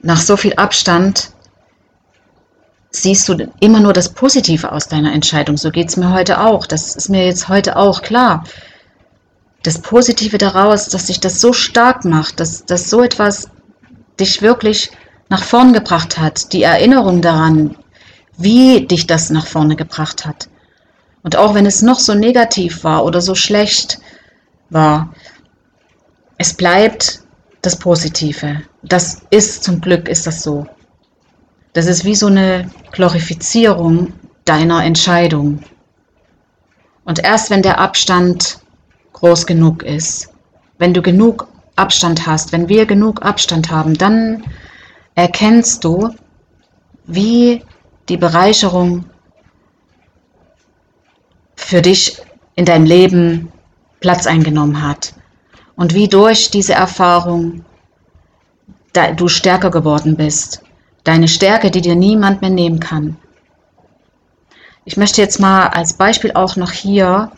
nach 0.00 0.20
so 0.20 0.36
viel 0.36 0.54
Abstand, 0.54 1.32
siehst 2.90 3.28
du 3.28 3.52
immer 3.60 3.80
nur 3.80 3.92
das 3.92 4.08
Positive 4.10 4.72
aus 4.72 4.88
deiner 4.88 5.12
Entscheidung. 5.12 5.56
So 5.56 5.70
geht 5.70 5.88
es 5.88 5.96
mir 5.96 6.12
heute 6.12 6.40
auch. 6.40 6.66
Das 6.66 6.96
ist 6.96 7.08
mir 7.08 7.26
jetzt 7.26 7.48
heute 7.48 7.76
auch 7.76 8.02
klar. 8.02 8.44
Das 9.62 9.80
Positive 9.80 10.38
daraus, 10.38 10.88
dass 10.88 11.08
sich 11.08 11.20
das 11.20 11.40
so 11.40 11.52
stark 11.52 12.04
macht, 12.04 12.40
dass, 12.40 12.64
dass 12.64 12.88
so 12.88 13.02
etwas 13.02 13.48
dich 14.18 14.40
wirklich 14.40 14.90
nach 15.28 15.42
vorn 15.42 15.72
gebracht 15.72 16.18
hat. 16.18 16.52
Die 16.52 16.62
Erinnerung 16.62 17.20
daran, 17.20 17.76
wie 18.36 18.86
dich 18.86 19.06
das 19.06 19.30
nach 19.30 19.46
vorne 19.46 19.76
gebracht 19.76 20.24
hat. 20.24 20.48
Und 21.22 21.36
auch 21.36 21.54
wenn 21.54 21.66
es 21.66 21.82
noch 21.82 21.98
so 21.98 22.14
negativ 22.14 22.84
war 22.84 23.04
oder 23.04 23.20
so 23.20 23.34
schlecht 23.34 23.98
war, 24.70 25.12
es 26.38 26.54
bleibt 26.54 27.20
das 27.62 27.76
Positive. 27.76 28.62
Das 28.82 29.22
ist 29.30 29.64
zum 29.64 29.80
Glück 29.80 30.08
ist 30.08 30.26
das 30.26 30.42
so. 30.42 30.66
Das 31.78 31.86
ist 31.86 32.04
wie 32.04 32.16
so 32.16 32.26
eine 32.26 32.68
Glorifizierung 32.90 34.12
deiner 34.44 34.84
Entscheidung. 34.84 35.62
Und 37.04 37.22
erst 37.22 37.50
wenn 37.50 37.62
der 37.62 37.78
Abstand 37.78 38.58
groß 39.12 39.46
genug 39.46 39.84
ist, 39.84 40.28
wenn 40.78 40.92
du 40.92 41.02
genug 41.02 41.46
Abstand 41.76 42.26
hast, 42.26 42.50
wenn 42.50 42.68
wir 42.68 42.84
genug 42.84 43.24
Abstand 43.24 43.70
haben, 43.70 43.96
dann 43.96 44.42
erkennst 45.14 45.84
du, 45.84 46.10
wie 47.04 47.62
die 48.08 48.16
Bereicherung 48.16 49.04
für 51.54 51.80
dich 51.80 52.20
in 52.56 52.64
deinem 52.64 52.86
Leben 52.86 53.52
Platz 54.00 54.26
eingenommen 54.26 54.82
hat 54.82 55.14
und 55.76 55.94
wie 55.94 56.08
durch 56.08 56.50
diese 56.50 56.72
Erfahrung 56.72 57.64
du 59.16 59.28
stärker 59.28 59.70
geworden 59.70 60.16
bist. 60.16 60.64
Deine 61.08 61.26
Stärke, 61.26 61.70
die 61.70 61.80
dir 61.80 61.94
niemand 61.94 62.42
mehr 62.42 62.50
nehmen 62.50 62.80
kann. 62.80 63.16
Ich 64.84 64.98
möchte 64.98 65.22
jetzt 65.22 65.40
mal 65.40 65.68
als 65.68 65.94
Beispiel 65.94 66.32
auch 66.32 66.56
noch 66.56 66.70
hier 66.70 67.32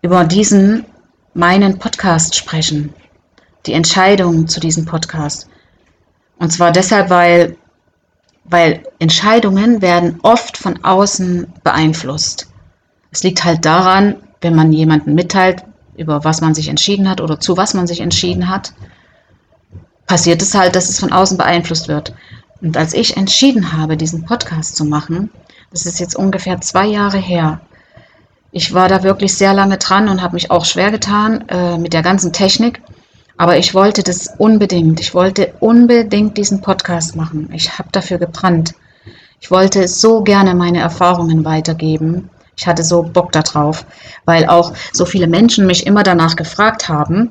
über 0.00 0.24
diesen 0.24 0.86
meinen 1.34 1.78
Podcast 1.78 2.34
sprechen. 2.34 2.94
Die 3.66 3.74
Entscheidung 3.74 4.48
zu 4.48 4.58
diesem 4.58 4.86
Podcast. 4.86 5.50
Und 6.38 6.50
zwar 6.50 6.72
deshalb, 6.72 7.10
weil, 7.10 7.58
weil 8.44 8.82
Entscheidungen 8.98 9.82
werden 9.82 10.20
oft 10.22 10.56
von 10.56 10.82
außen 10.82 11.52
beeinflusst. 11.62 12.48
Es 13.10 13.22
liegt 13.22 13.44
halt 13.44 13.66
daran, 13.66 14.16
wenn 14.40 14.54
man 14.54 14.72
jemanden 14.72 15.14
mitteilt, 15.14 15.62
über 15.94 16.24
was 16.24 16.40
man 16.40 16.54
sich 16.54 16.68
entschieden 16.68 17.10
hat 17.10 17.20
oder 17.20 17.38
zu 17.38 17.58
was 17.58 17.74
man 17.74 17.86
sich 17.86 18.00
entschieden 18.00 18.48
hat, 18.48 18.72
passiert 20.06 20.40
es 20.40 20.54
halt, 20.54 20.74
dass 20.74 20.88
es 20.88 20.98
von 20.98 21.12
außen 21.12 21.36
beeinflusst 21.36 21.88
wird. 21.88 22.14
Und 22.60 22.76
als 22.76 22.92
ich 22.94 23.16
entschieden 23.16 23.72
habe, 23.72 23.96
diesen 23.96 24.24
Podcast 24.24 24.76
zu 24.76 24.84
machen, 24.84 25.30
das 25.70 25.86
ist 25.86 26.00
jetzt 26.00 26.16
ungefähr 26.16 26.60
zwei 26.60 26.86
Jahre 26.86 27.18
her, 27.18 27.60
ich 28.50 28.72
war 28.72 28.88
da 28.88 29.02
wirklich 29.02 29.34
sehr 29.34 29.52
lange 29.52 29.76
dran 29.76 30.08
und 30.08 30.22
habe 30.22 30.34
mich 30.34 30.50
auch 30.50 30.64
schwer 30.64 30.90
getan 30.90 31.46
äh, 31.48 31.76
mit 31.76 31.92
der 31.92 32.02
ganzen 32.02 32.32
Technik. 32.32 32.80
Aber 33.36 33.58
ich 33.58 33.74
wollte 33.74 34.02
das 34.02 34.28
unbedingt. 34.38 35.00
Ich 35.00 35.14
wollte 35.14 35.54
unbedingt 35.60 36.36
diesen 36.38 36.60
Podcast 36.60 37.14
machen. 37.14 37.50
Ich 37.52 37.78
habe 37.78 37.90
dafür 37.92 38.18
gebrannt. 38.18 38.74
Ich 39.40 39.50
wollte 39.50 39.86
so 39.86 40.22
gerne 40.22 40.54
meine 40.54 40.80
Erfahrungen 40.80 41.44
weitergeben. 41.44 42.30
Ich 42.56 42.66
hatte 42.66 42.82
so 42.82 43.02
Bock 43.02 43.30
darauf, 43.30 43.86
weil 44.24 44.46
auch 44.46 44.72
so 44.92 45.04
viele 45.04 45.28
Menschen 45.28 45.66
mich 45.66 45.86
immer 45.86 46.02
danach 46.02 46.34
gefragt 46.34 46.88
haben. 46.88 47.30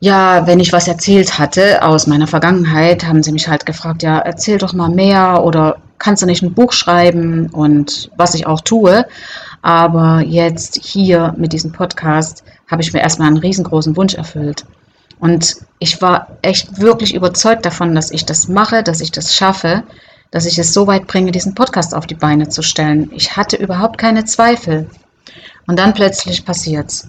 Ja, 0.00 0.46
wenn 0.46 0.60
ich 0.60 0.72
was 0.72 0.86
erzählt 0.86 1.40
hatte 1.40 1.82
aus 1.82 2.06
meiner 2.06 2.28
Vergangenheit, 2.28 3.04
haben 3.04 3.24
sie 3.24 3.32
mich 3.32 3.48
halt 3.48 3.66
gefragt, 3.66 4.04
ja, 4.04 4.18
erzähl 4.18 4.58
doch 4.58 4.72
mal 4.72 4.90
mehr 4.90 5.42
oder 5.42 5.78
kannst 5.98 6.22
du 6.22 6.26
nicht 6.26 6.42
ein 6.42 6.54
Buch 6.54 6.72
schreiben 6.72 7.48
und 7.50 8.10
was 8.16 8.34
ich 8.34 8.46
auch 8.46 8.60
tue. 8.60 9.06
Aber 9.60 10.20
jetzt 10.20 10.78
hier 10.84 11.34
mit 11.36 11.52
diesem 11.52 11.72
Podcast 11.72 12.44
habe 12.70 12.82
ich 12.82 12.92
mir 12.92 13.00
erstmal 13.00 13.26
einen 13.26 13.38
riesengroßen 13.38 13.96
Wunsch 13.96 14.14
erfüllt. 14.14 14.64
Und 15.18 15.56
ich 15.80 16.00
war 16.00 16.28
echt 16.42 16.80
wirklich 16.80 17.14
überzeugt 17.14 17.66
davon, 17.66 17.94
dass 17.94 18.12
ich 18.12 18.24
das 18.24 18.46
mache, 18.46 18.84
dass 18.84 19.00
ich 19.00 19.10
das 19.10 19.34
schaffe, 19.34 19.82
dass 20.30 20.46
ich 20.46 20.58
es 20.60 20.72
so 20.72 20.86
weit 20.86 21.08
bringe, 21.08 21.32
diesen 21.32 21.56
Podcast 21.56 21.92
auf 21.92 22.06
die 22.06 22.14
Beine 22.14 22.48
zu 22.48 22.62
stellen. 22.62 23.10
Ich 23.12 23.36
hatte 23.36 23.56
überhaupt 23.56 23.98
keine 23.98 24.24
Zweifel. 24.24 24.88
Und 25.66 25.78
dann 25.78 25.92
plötzlich 25.92 26.44
passiert's. 26.44 27.08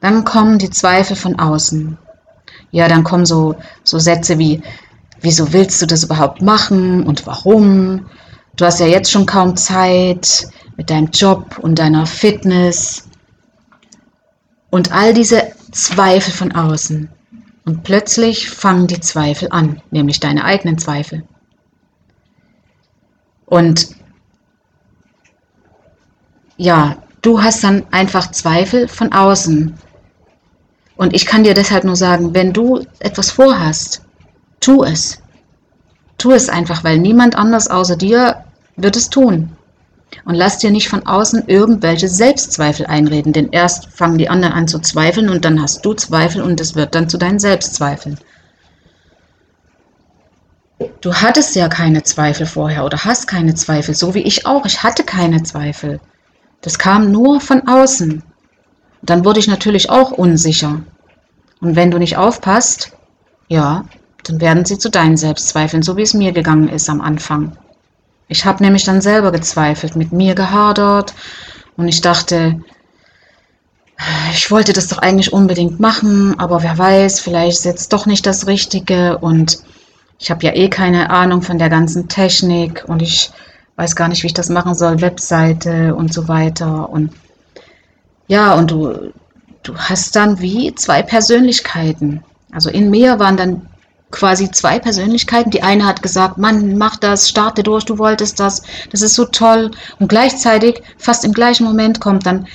Dann 0.00 0.24
kommen 0.24 0.58
die 0.58 0.70
Zweifel 0.70 1.14
von 1.16 1.38
außen. 1.38 1.98
Ja, 2.76 2.88
dann 2.88 3.04
kommen 3.04 3.24
so, 3.24 3.54
so 3.84 3.98
Sätze 3.98 4.38
wie, 4.38 4.62
wieso 5.22 5.50
willst 5.54 5.80
du 5.80 5.86
das 5.86 6.04
überhaupt 6.04 6.42
machen 6.42 7.04
und 7.04 7.26
warum? 7.26 8.04
Du 8.56 8.66
hast 8.66 8.80
ja 8.80 8.86
jetzt 8.86 9.10
schon 9.10 9.24
kaum 9.24 9.56
Zeit 9.56 10.46
mit 10.76 10.90
deinem 10.90 11.08
Job 11.10 11.58
und 11.62 11.78
deiner 11.78 12.04
Fitness. 12.04 13.08
Und 14.68 14.92
all 14.92 15.14
diese 15.14 15.52
Zweifel 15.72 16.34
von 16.34 16.52
außen. 16.52 17.08
Und 17.64 17.82
plötzlich 17.82 18.50
fangen 18.50 18.86
die 18.86 19.00
Zweifel 19.00 19.48
an, 19.52 19.80
nämlich 19.90 20.20
deine 20.20 20.44
eigenen 20.44 20.76
Zweifel. 20.76 21.26
Und 23.46 23.88
ja, 26.58 26.98
du 27.22 27.42
hast 27.42 27.64
dann 27.64 27.86
einfach 27.90 28.32
Zweifel 28.32 28.86
von 28.86 29.14
außen. 29.14 29.78
Und 30.96 31.14
ich 31.14 31.26
kann 31.26 31.44
dir 31.44 31.54
deshalb 31.54 31.84
nur 31.84 31.96
sagen, 31.96 32.34
wenn 32.34 32.52
du 32.52 32.84
etwas 32.98 33.30
vorhast, 33.30 34.02
tu 34.60 34.82
es. 34.82 35.18
Tu 36.18 36.32
es 36.32 36.48
einfach, 36.48 36.84
weil 36.84 36.98
niemand 36.98 37.36
anders 37.36 37.68
außer 37.68 37.96
dir 37.96 38.44
wird 38.76 38.96
es 38.96 39.10
tun. 39.10 39.50
Und 40.24 40.34
lass 40.34 40.58
dir 40.58 40.70
nicht 40.70 40.88
von 40.88 41.06
außen 41.06 41.44
irgendwelche 41.46 42.08
Selbstzweifel 42.08 42.86
einreden, 42.86 43.32
denn 43.32 43.50
erst 43.50 43.88
fangen 43.90 44.18
die 44.18 44.28
anderen 44.28 44.54
an 44.54 44.68
zu 44.68 44.78
zweifeln 44.78 45.28
und 45.28 45.44
dann 45.44 45.60
hast 45.60 45.84
du 45.84 45.94
Zweifel 45.94 46.42
und 46.42 46.60
es 46.60 46.74
wird 46.74 46.94
dann 46.94 47.08
zu 47.08 47.18
deinen 47.18 47.38
Selbstzweifeln. 47.38 48.18
Du 51.00 51.14
hattest 51.14 51.54
ja 51.56 51.68
keine 51.68 52.02
Zweifel 52.02 52.46
vorher 52.46 52.84
oder 52.84 53.04
hast 53.04 53.26
keine 53.26 53.54
Zweifel, 53.54 53.94
so 53.94 54.14
wie 54.14 54.22
ich 54.22 54.46
auch. 54.46 54.64
Ich 54.64 54.82
hatte 54.82 55.04
keine 55.04 55.42
Zweifel. 55.42 56.00
Das 56.60 56.78
kam 56.78 57.10
nur 57.10 57.40
von 57.40 57.66
außen. 57.68 58.22
Dann 59.02 59.24
wurde 59.24 59.40
ich 59.40 59.48
natürlich 59.48 59.90
auch 59.90 60.10
unsicher. 60.10 60.80
Und 61.60 61.76
wenn 61.76 61.90
du 61.90 61.98
nicht 61.98 62.16
aufpasst, 62.16 62.92
ja, 63.48 63.84
dann 64.24 64.40
werden 64.40 64.64
sie 64.64 64.78
zu 64.78 64.90
deinen 64.90 65.16
Selbstzweifeln, 65.16 65.82
so 65.82 65.96
wie 65.96 66.02
es 66.02 66.14
mir 66.14 66.32
gegangen 66.32 66.68
ist 66.68 66.88
am 66.90 67.00
Anfang. 67.00 67.56
Ich 68.28 68.44
habe 68.44 68.62
nämlich 68.62 68.84
dann 68.84 69.00
selber 69.00 69.30
gezweifelt, 69.30 69.94
mit 69.94 70.12
mir 70.12 70.34
gehadert 70.34 71.14
und 71.76 71.86
ich 71.86 72.00
dachte, 72.00 72.60
ich 74.32 74.50
wollte 74.50 74.72
das 74.72 74.88
doch 74.88 74.98
eigentlich 74.98 75.32
unbedingt 75.32 75.80
machen, 75.80 76.38
aber 76.38 76.62
wer 76.62 76.76
weiß, 76.76 77.20
vielleicht 77.20 77.58
ist 77.58 77.64
jetzt 77.64 77.92
doch 77.92 78.06
nicht 78.06 78.26
das 78.26 78.46
Richtige 78.46 79.18
und 79.18 79.60
ich 80.18 80.30
habe 80.30 80.44
ja 80.44 80.54
eh 80.54 80.68
keine 80.68 81.10
Ahnung 81.10 81.42
von 81.42 81.58
der 81.58 81.70
ganzen 81.70 82.08
Technik 82.08 82.84
und 82.88 83.00
ich 83.00 83.30
weiß 83.76 83.94
gar 83.94 84.08
nicht, 84.08 84.22
wie 84.22 84.28
ich 84.28 84.34
das 84.34 84.48
machen 84.48 84.74
soll, 84.74 85.00
Webseite 85.00 85.94
und 85.94 86.12
so 86.12 86.28
weiter. 86.28 86.88
Und 86.88 87.12
ja, 88.28 88.54
und 88.54 88.70
du, 88.70 89.12
du 89.62 89.76
hast 89.76 90.16
dann 90.16 90.40
wie 90.40 90.74
zwei 90.74 91.02
Persönlichkeiten. 91.02 92.22
Also 92.52 92.70
in 92.70 92.90
mir 92.90 93.18
waren 93.18 93.36
dann 93.36 93.68
quasi 94.10 94.50
zwei 94.50 94.78
Persönlichkeiten. 94.78 95.50
Die 95.50 95.62
eine 95.62 95.84
hat 95.84 96.02
gesagt, 96.02 96.38
Mann, 96.38 96.78
mach 96.78 96.96
das, 96.96 97.28
starte 97.28 97.62
durch, 97.62 97.84
du 97.84 97.98
wolltest 97.98 98.40
das, 98.40 98.62
das 98.90 99.02
ist 99.02 99.14
so 99.14 99.26
toll. 99.26 99.70
Und 99.98 100.08
gleichzeitig, 100.08 100.82
fast 100.96 101.24
im 101.24 101.32
gleichen 101.32 101.64
Moment 101.64 102.00
kommt 102.00 102.26
dann, 102.26 102.46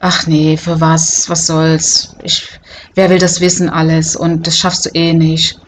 ach 0.00 0.26
nee, 0.26 0.56
für 0.56 0.80
was, 0.80 1.28
was 1.28 1.46
soll's, 1.46 2.16
ich, 2.22 2.48
wer 2.94 3.10
will 3.10 3.18
das 3.18 3.40
wissen 3.40 3.68
alles 3.68 4.16
und 4.16 4.46
das 4.46 4.58
schaffst 4.58 4.86
du 4.86 4.90
eh 4.90 5.12
nicht. 5.12 5.58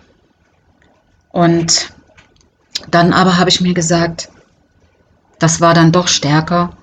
Und 1.30 1.92
dann 2.90 3.12
aber 3.12 3.38
habe 3.38 3.50
ich 3.50 3.61
mir 3.61 3.75
gesagt, 3.75 4.30
das 5.38 5.61
war 5.61 5.75
dann 5.75 5.92
doch 5.92 6.09
stärker. 6.09 6.78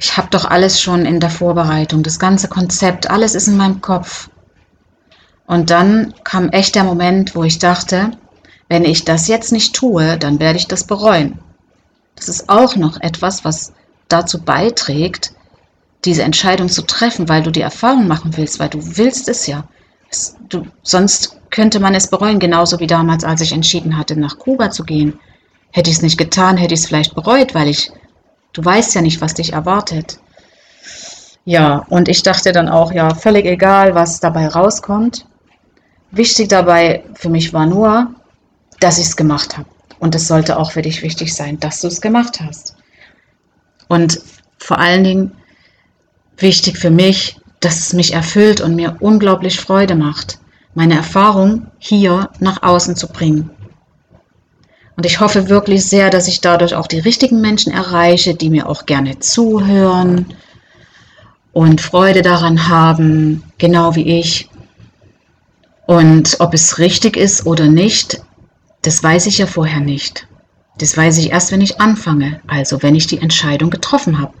Ich 0.00 0.16
habe 0.16 0.28
doch 0.30 0.46
alles 0.46 0.80
schon 0.80 1.04
in 1.04 1.20
der 1.20 1.28
Vorbereitung, 1.28 2.02
das 2.02 2.18
ganze 2.18 2.48
Konzept, 2.48 3.10
alles 3.10 3.34
ist 3.34 3.48
in 3.48 3.58
meinem 3.58 3.82
Kopf. 3.82 4.30
Und 5.46 5.68
dann 5.68 6.14
kam 6.24 6.48
echt 6.48 6.74
der 6.74 6.84
Moment, 6.84 7.34
wo 7.34 7.44
ich 7.44 7.58
dachte, 7.58 8.12
wenn 8.68 8.86
ich 8.86 9.04
das 9.04 9.28
jetzt 9.28 9.52
nicht 9.52 9.74
tue, 9.74 10.16
dann 10.16 10.40
werde 10.40 10.58
ich 10.58 10.68
das 10.68 10.84
bereuen. 10.84 11.38
Das 12.16 12.30
ist 12.30 12.48
auch 12.48 12.76
noch 12.76 12.98
etwas, 13.02 13.44
was 13.44 13.74
dazu 14.08 14.40
beiträgt, 14.40 15.34
diese 16.06 16.22
Entscheidung 16.22 16.70
zu 16.70 16.82
treffen, 16.82 17.28
weil 17.28 17.42
du 17.42 17.50
die 17.50 17.60
Erfahrung 17.60 18.08
machen 18.08 18.36
willst, 18.38 18.58
weil 18.58 18.70
du 18.70 18.96
willst 18.96 19.28
es 19.28 19.46
ja. 19.46 19.64
Du, 20.48 20.66
sonst 20.82 21.36
könnte 21.50 21.78
man 21.78 21.94
es 21.94 22.08
bereuen, 22.08 22.38
genauso 22.38 22.80
wie 22.80 22.86
damals, 22.86 23.22
als 23.22 23.42
ich 23.42 23.52
entschieden 23.52 23.98
hatte, 23.98 24.18
nach 24.18 24.38
Kuba 24.38 24.70
zu 24.70 24.84
gehen. 24.84 25.18
Hätte 25.72 25.90
ich 25.90 25.96
es 25.96 26.02
nicht 26.02 26.16
getan, 26.16 26.56
hätte 26.56 26.72
ich 26.72 26.80
es 26.80 26.86
vielleicht 26.86 27.14
bereut, 27.14 27.54
weil 27.54 27.68
ich, 27.68 27.92
du 28.52 28.64
weißt 28.64 28.94
ja 28.94 29.02
nicht, 29.02 29.20
was 29.20 29.34
dich 29.34 29.52
erwartet. 29.52 30.18
Ja, 31.44 31.86
und 31.88 32.08
ich 32.08 32.22
dachte 32.22 32.52
dann 32.52 32.68
auch, 32.68 32.92
ja, 32.92 33.14
völlig 33.14 33.46
egal, 33.46 33.94
was 33.94 34.20
dabei 34.20 34.48
rauskommt. 34.48 35.26
Wichtig 36.10 36.48
dabei 36.48 37.04
für 37.14 37.28
mich 37.28 37.52
war 37.52 37.66
nur, 37.66 38.14
dass 38.80 38.98
ich 38.98 39.06
es 39.06 39.16
gemacht 39.16 39.56
habe. 39.56 39.68
Und 39.98 40.14
es 40.14 40.26
sollte 40.26 40.58
auch 40.58 40.72
für 40.72 40.82
dich 40.82 41.02
wichtig 41.02 41.34
sein, 41.34 41.60
dass 41.60 41.80
du 41.80 41.88
es 41.88 42.00
gemacht 42.00 42.40
hast. 42.40 42.76
Und 43.88 44.20
vor 44.58 44.78
allen 44.78 45.04
Dingen 45.04 45.32
wichtig 46.36 46.78
für 46.78 46.90
mich, 46.90 47.40
dass 47.60 47.78
es 47.78 47.92
mich 47.92 48.14
erfüllt 48.14 48.60
und 48.60 48.74
mir 48.74 48.96
unglaublich 49.00 49.60
Freude 49.60 49.94
macht, 49.94 50.38
meine 50.74 50.94
Erfahrung 50.94 51.66
hier 51.78 52.30
nach 52.38 52.62
außen 52.62 52.96
zu 52.96 53.08
bringen. 53.08 53.50
Und 55.00 55.06
ich 55.06 55.18
hoffe 55.18 55.48
wirklich 55.48 55.86
sehr, 55.86 56.10
dass 56.10 56.28
ich 56.28 56.42
dadurch 56.42 56.74
auch 56.74 56.86
die 56.86 56.98
richtigen 56.98 57.40
Menschen 57.40 57.72
erreiche, 57.72 58.34
die 58.34 58.50
mir 58.50 58.68
auch 58.68 58.84
gerne 58.84 59.18
zuhören 59.18 60.26
und 61.54 61.80
Freude 61.80 62.20
daran 62.20 62.68
haben, 62.68 63.42
genau 63.56 63.96
wie 63.96 64.20
ich. 64.20 64.50
Und 65.86 66.36
ob 66.40 66.52
es 66.52 66.78
richtig 66.78 67.16
ist 67.16 67.46
oder 67.46 67.66
nicht, 67.66 68.20
das 68.82 69.02
weiß 69.02 69.24
ich 69.24 69.38
ja 69.38 69.46
vorher 69.46 69.80
nicht. 69.80 70.28
Das 70.76 70.94
weiß 70.98 71.16
ich 71.16 71.30
erst, 71.30 71.50
wenn 71.50 71.62
ich 71.62 71.80
anfange, 71.80 72.42
also 72.46 72.82
wenn 72.82 72.94
ich 72.94 73.06
die 73.06 73.22
Entscheidung 73.22 73.70
getroffen 73.70 74.18
habe. 74.18 74.34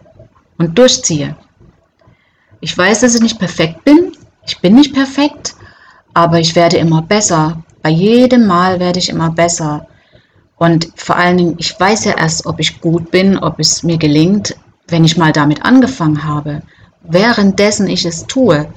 und 0.58 0.76
durchziehe. 0.76 1.36
Ich 2.60 2.76
weiß, 2.76 3.00
dass 3.00 3.14
ich 3.14 3.22
nicht 3.22 3.38
perfekt 3.38 3.82
bin. 3.84 4.12
Ich 4.46 4.58
bin 4.58 4.74
nicht 4.74 4.92
perfekt, 4.92 5.54
aber 6.12 6.38
ich 6.38 6.54
werde 6.54 6.76
immer 6.76 7.00
besser. 7.00 7.62
Bei 7.80 7.88
jedem 7.88 8.46
Mal 8.46 8.78
werde 8.78 8.98
ich 8.98 9.08
immer 9.08 9.30
besser. 9.30 9.86
Und 10.60 10.92
vor 10.94 11.16
allen 11.16 11.38
Dingen, 11.38 11.54
ich 11.56 11.80
weiß 11.80 12.04
ja 12.04 12.18
erst, 12.18 12.44
ob 12.44 12.60
ich 12.60 12.82
gut 12.82 13.10
bin, 13.10 13.38
ob 13.38 13.58
es 13.58 13.82
mir 13.82 13.96
gelingt, 13.96 14.54
wenn 14.88 15.04
ich 15.04 15.16
mal 15.16 15.32
damit 15.32 15.64
angefangen 15.64 16.22
habe. 16.22 16.60
Währenddessen 17.02 17.88
ich 17.88 18.04
es 18.04 18.26
tue. 18.26 18.68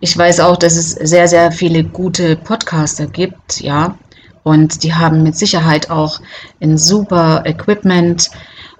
Ich 0.00 0.18
weiß 0.18 0.40
auch, 0.40 0.56
dass 0.56 0.74
es 0.74 0.90
sehr, 0.90 1.28
sehr 1.28 1.52
viele 1.52 1.84
gute 1.84 2.34
Podcaster 2.34 3.06
gibt, 3.06 3.60
ja. 3.60 3.96
Und 4.42 4.82
die 4.82 4.94
haben 4.94 5.22
mit 5.22 5.36
Sicherheit 5.36 5.90
auch 5.90 6.20
ein 6.60 6.76
super 6.76 7.44
Equipment 7.46 8.32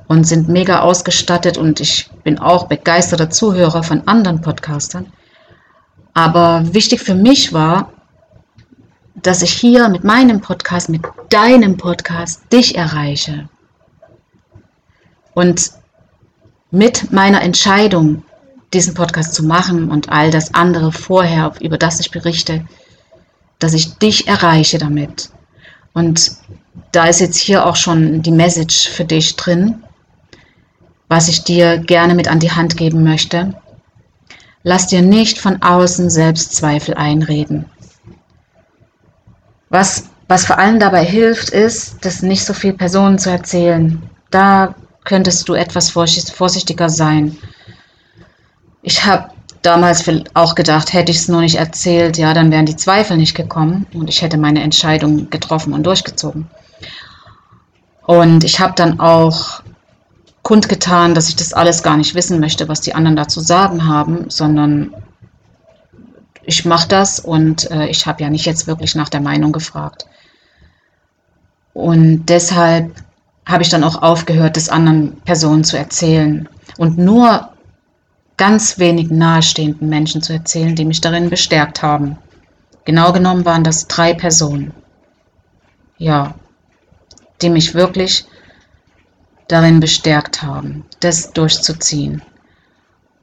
und 0.09 0.27
sind 0.27 0.49
mega 0.49 0.81
ausgestattet. 0.81 1.57
Und 1.57 1.79
ich 1.79 2.11
bin 2.25 2.41
auch 2.41 2.67
begeisterter 2.67 3.31
Zuhörer 3.31 3.85
von 3.85 4.09
anderen 4.09 4.41
Podcastern. 4.41 5.13
Aber 6.13 6.75
wichtig 6.75 7.03
für 7.03 7.15
mich 7.15 7.53
war, 7.53 7.94
dass 9.15 9.43
ich 9.43 9.53
hier 9.53 9.89
mit 9.89 10.05
meinem 10.05 10.41
Podcast, 10.41 10.89
mit 10.89 11.03
deinem 11.31 11.77
Podcast 11.77 12.43
dich 12.53 12.77
erreiche. 12.77 13.49
Und 15.35 15.73
mit 16.71 17.13
meiner 17.13 17.43
Entscheidung, 17.43 18.25
diesen 18.73 18.95
Podcast 18.95 19.35
zu 19.35 19.45
machen 19.45 19.91
und 19.91 20.09
all 20.09 20.31
das 20.31 20.55
andere 20.55 20.91
vorher, 20.91 21.53
über 21.61 21.79
das 21.79 22.01
ich 22.01 22.11
berichte, 22.11 22.67
dass 23.61 23.73
ich 23.73 23.95
dich 23.99 24.27
erreiche 24.27 24.79
damit. 24.79 25.31
Und 25.93 26.33
da 26.91 27.07
ist 27.07 27.21
jetzt 27.21 27.39
hier 27.39 27.65
auch 27.65 27.77
schon 27.77 28.23
die 28.23 28.33
Message 28.33 28.89
für 28.89 29.05
dich 29.05 29.37
drin, 29.37 29.85
was 31.09 31.29
ich 31.29 31.45
dir 31.45 31.79
gerne 31.79 32.15
mit 32.15 32.29
an 32.29 32.41
die 32.41 32.51
Hand 32.51 32.77
geben 32.77 33.05
möchte. 33.05 33.55
Lass 34.65 34.89
dir 34.89 35.03
nicht 35.03 35.39
von 35.39 35.63
außen 35.63 36.11
Selbstzweifel 36.11 36.95
einreden. 36.95 37.67
Was, 39.75 40.05
was 40.29 40.47
vor 40.47 40.57
allem 40.57 40.79
dabei 40.79 41.05
hilft, 41.05 41.51
ist, 41.51 42.05
das 42.05 42.23
nicht 42.23 42.45
so 42.45 42.55
viel 42.55 42.75
Personen 42.75 43.19
zu 43.19 43.29
erzählen. 43.29 44.01
Da 44.31 44.77
könntest 45.03 45.49
du 45.49 45.55
etwas 45.55 45.91
vorsichtiger 45.91 46.89
sein. 46.89 47.37
Ich 48.83 49.05
habe 49.05 49.31
damals 49.63 50.09
auch 50.35 50.55
gedacht, 50.55 50.93
hätte 50.93 51.11
ich 51.11 51.19
es 51.19 51.29
nur 51.29 51.41
nicht 51.41 51.57
erzählt, 51.57 52.19
ja, 52.19 52.35
dann 52.35 52.53
wären 52.53 52.67
die 52.67 52.77
Zweifel 52.77 53.17
nicht 53.17 53.35
gekommen 53.35 53.85
und 53.93 54.09
ich 54.09 54.23
hätte 54.23 54.39
meine 54.39 54.63
Entscheidung 54.63 55.29
getroffen 55.29 55.73
und 55.73 55.83
durchgezogen. 55.83 56.49
Und 58.07 58.45
ich 58.45 58.61
habe 58.61 58.75
dann 58.77 59.01
auch 59.01 59.61
kundgetan, 60.43 61.17
dass 61.17 61.29
ich 61.29 61.35
das 61.35 61.53
alles 61.53 61.83
gar 61.83 61.97
nicht 61.97 62.15
wissen 62.15 62.39
möchte, 62.39 62.69
was 62.69 62.81
die 62.81 62.95
anderen 62.95 63.17
dazu 63.17 63.41
sagen 63.41 63.89
haben, 63.89 64.31
sondern 64.31 64.95
ich 66.47 66.65
mache 66.65 66.89
das 66.89 67.21
und 67.21 67.71
äh, 67.71 67.87
ich 67.87 68.07
habe 68.07 68.23
ja 68.23 68.31
nicht 68.31 68.47
jetzt 68.47 68.67
wirklich 68.67 68.95
nach 68.95 69.09
der 69.09 69.21
Meinung 69.21 69.53
gefragt. 69.53 70.07
Und 71.73 72.27
deshalb 72.27 72.95
habe 73.47 73.63
ich 73.63 73.69
dann 73.69 73.85
auch 73.85 74.03
aufgehört, 74.03 74.57
das 74.57 74.69
anderen 74.69 75.21
Personen 75.23 75.65
zu 75.65 75.77
erzählen 75.77 76.49
und 76.79 76.99
nur 76.99 77.51
ganz 78.37 78.79
wenig 78.79 79.11
nahestehenden 79.11 79.89
Menschen 79.89 80.23
zu 80.23 80.33
erzählen, 80.33 80.75
die 80.75 80.85
mich 80.85 81.01
darin 81.01 81.31
bestärkt 81.31 81.83
haben. 81.83 82.19
Genau 82.85 83.13
genommen 83.13 83.45
waren 83.45 83.65
das 83.65 83.87
drei 83.87 84.15
Personen. 84.15 84.73
Ja, 85.99 86.35
die 87.43 87.51
mich 87.51 87.75
wirklich 87.75 88.27
darin 89.49 89.81
bestärkt 89.81 90.43
haben, 90.43 90.85
das 91.01 91.33
durchzuziehen 91.33 92.23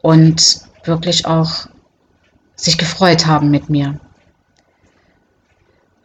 und 0.02 0.62
wirklich 0.84 1.26
auch 1.26 1.68
sich 2.56 2.78
gefreut 2.78 3.26
haben 3.26 3.50
mit 3.50 3.70
mir. 3.70 4.00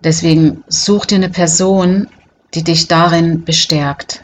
Deswegen 0.01 0.65
such 0.69 1.07
dir 1.07 1.17
eine 1.17 1.31
Person, 1.31 2.09
die 2.55 2.63
dich 2.63 2.89
darin 2.89 3.45
bestärkt, 3.45 4.23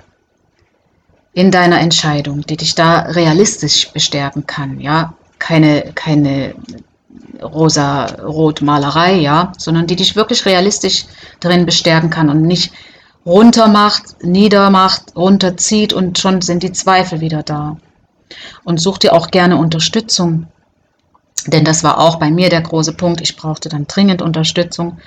in 1.35 1.51
deiner 1.51 1.81
Entscheidung, 1.81 2.43
die 2.43 2.57
dich 2.57 2.75
da 2.75 3.01
realistisch 3.01 3.91
bestärken 3.93 4.47
kann, 4.47 4.81
ja, 4.81 5.15
keine, 5.39 5.93
keine 5.95 6.55
rosa-rot 7.43 8.63
Malerei, 8.63 9.15
ja, 9.15 9.53
sondern 9.59 9.87
die 9.87 9.97
dich 9.97 10.15
wirklich 10.15 10.45
realistisch 10.47 11.07
darin 11.41 11.67
bestärken 11.67 12.11
kann 12.11 12.29
und 12.29 12.43
nicht 12.43 12.73
runtermacht, 13.25 14.23
niedermacht, 14.23 15.17
runterzieht 15.17 15.93
und 15.93 16.19
schon 16.19 16.43
sind 16.43 16.63
die 16.63 16.73
Zweifel 16.73 17.21
wieder 17.21 17.43
da. 17.43 17.77
Und 18.65 18.81
such 18.81 18.99
dir 18.99 19.13
auch 19.13 19.31
gerne 19.31 19.57
Unterstützung, 19.57 20.47
denn 21.47 21.65
das 21.65 21.83
war 21.85 21.99
auch 21.99 22.17
bei 22.17 22.31
mir 22.31 22.49
der 22.49 22.61
große 22.61 22.93
Punkt. 22.93 23.21
Ich 23.21 23.37
brauchte 23.37 23.69
dann 23.69 23.87
dringend 23.87 24.23
Unterstützung 24.23 24.99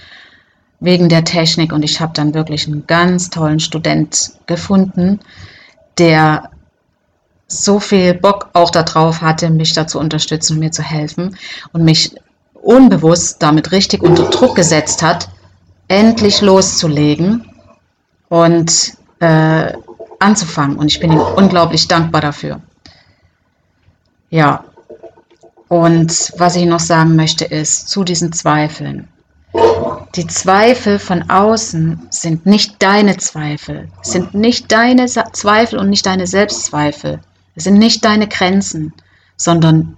wegen 0.80 1.10
der 1.10 1.24
Technik 1.24 1.72
und 1.72 1.84
ich 1.84 2.02
habe 2.02 2.14
dann 2.14 2.34
wirklich 2.34 2.68
einen 2.68 2.86
ganz 2.88 3.30
tollen 3.30 3.60
Student 3.60 4.34
gefunden, 4.46 5.20
der 5.98 6.50
so 7.48 7.80
viel 7.80 8.14
Bock 8.14 8.50
auch 8.54 8.72
darauf 8.72 9.22
hatte, 9.22 9.50
mich 9.50 9.74
da 9.74 9.88
zu 9.88 10.00
unterstützen 10.00 10.54
und 10.54 10.60
mir 10.60 10.72
zu 10.72 10.82
helfen 10.82 11.38
und 11.74 11.84
mich 11.84 12.16
unbewusst 12.54 13.42
damit 13.42 13.72
richtig 13.72 14.02
unter 14.02 14.30
Druck 14.30 14.56
gesetzt 14.56 15.04
hat, 15.04 15.30
endlich 15.88 16.42
loszulegen 16.42 17.48
und 18.30 18.98
äh, 19.20 19.74
anzufangen. 20.20 20.78
Und 20.78 20.88
ich 20.88 21.00
bin 21.00 21.12
ihm 21.12 21.20
unglaublich 21.20 21.88
dankbar 21.88 22.22
dafür. 22.22 22.62
Ja, 24.32 24.64
und 25.68 26.34
was 26.38 26.56
ich 26.56 26.66
noch 26.66 26.80
sagen 26.80 27.16
möchte 27.16 27.46
ist 27.46 27.90
zu 27.90 28.04
diesen 28.04 28.32
Zweifeln. 28.32 29.08
Die 30.16 30.28
Zweifel 30.28 31.00
von 31.00 31.30
außen 31.30 32.08
sind 32.10 32.46
nicht 32.46 32.82
deine 32.82 33.18
Zweifel, 33.18 33.90
sind 34.02 34.34
nicht 34.34 34.72
deine 34.72 35.08
Zweifel 35.08 35.80
und 35.80 35.90
nicht 35.90 36.06
deine 36.06 36.28
Selbstzweifel. 36.28 37.20
Sind 37.58 37.78
nicht 37.78 38.04
deine 38.04 38.28
Grenzen, 38.28 38.94
sondern 39.38 39.96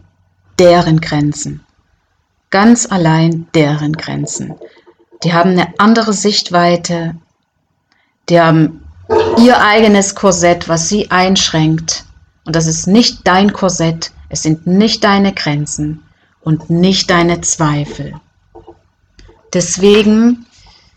deren 0.59 1.01
Grenzen. 1.01 1.65
Ganz 2.51 2.85
allein 2.91 3.47
deren 3.55 3.93
Grenzen. 3.93 4.55
Die 5.23 5.33
haben 5.33 5.51
eine 5.51 5.73
andere 5.79 6.13
Sichtweite, 6.13 7.15
die 8.29 8.39
haben 8.39 8.83
ihr 9.39 9.59
eigenes 9.59 10.13
Korsett, 10.13 10.69
was 10.69 10.87
sie 10.87 11.09
einschränkt. 11.09 12.05
Und 12.45 12.55
das 12.55 12.67
ist 12.67 12.87
nicht 12.87 13.27
dein 13.27 13.53
Korsett, 13.53 14.11
es 14.29 14.43
sind 14.43 14.67
nicht 14.67 15.03
deine 15.03 15.33
Grenzen 15.33 16.03
und 16.41 16.69
nicht 16.69 17.09
deine 17.09 17.41
Zweifel. 17.41 18.13
Deswegen 19.53 20.45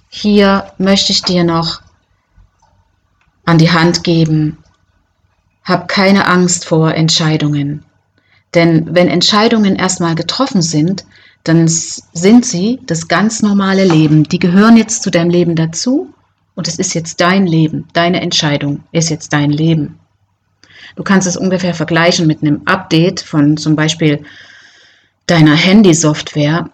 hier 0.09 0.73
möchte 0.79 1.13
ich 1.13 1.23
dir 1.23 1.45
noch 1.45 1.83
an 3.45 3.59
die 3.59 3.71
Hand 3.71 4.03
geben, 4.03 4.59
hab 5.63 5.87
keine 5.87 6.27
Angst 6.27 6.65
vor 6.65 6.93
Entscheidungen. 6.95 7.85
Denn 8.55 8.93
wenn 8.95 9.09
Entscheidungen 9.09 9.77
erstmal 9.77 10.17
getroffen 10.17 10.63
sind, 10.63 11.05
dann 11.45 11.69
sind 11.69 12.45
sie 12.45 12.81
das 12.87 13.07
ganz 13.07 13.41
normale 13.41 13.85
Leben. 13.85 14.25
Die 14.25 14.41
gehören 14.41 14.77
jetzt 14.77 15.05
zu 15.05 15.11
deinem 15.11 15.31
Leben 15.31 15.55
dazu 15.55 16.13
und 16.57 16.67
es 16.67 16.79
ist 16.79 16.95
jetzt 16.95 17.21
dein 17.21 17.47
Leben, 17.47 17.87
deine 17.93 18.21
Entscheidung 18.21 18.83
ist 18.91 19.11
jetzt 19.11 19.33
dein 19.33 19.51
Leben. 19.51 20.00
Du 20.97 21.03
kannst 21.03 21.27
es 21.27 21.37
ungefähr 21.37 21.75
vergleichen 21.75 22.27
mit 22.27 22.43
einem 22.43 22.63
Update 22.65 23.21
von 23.21 23.57
zum 23.57 23.77
Beispiel 23.77 24.25
deiner 25.27 25.55
Handysoftware. 25.55 26.71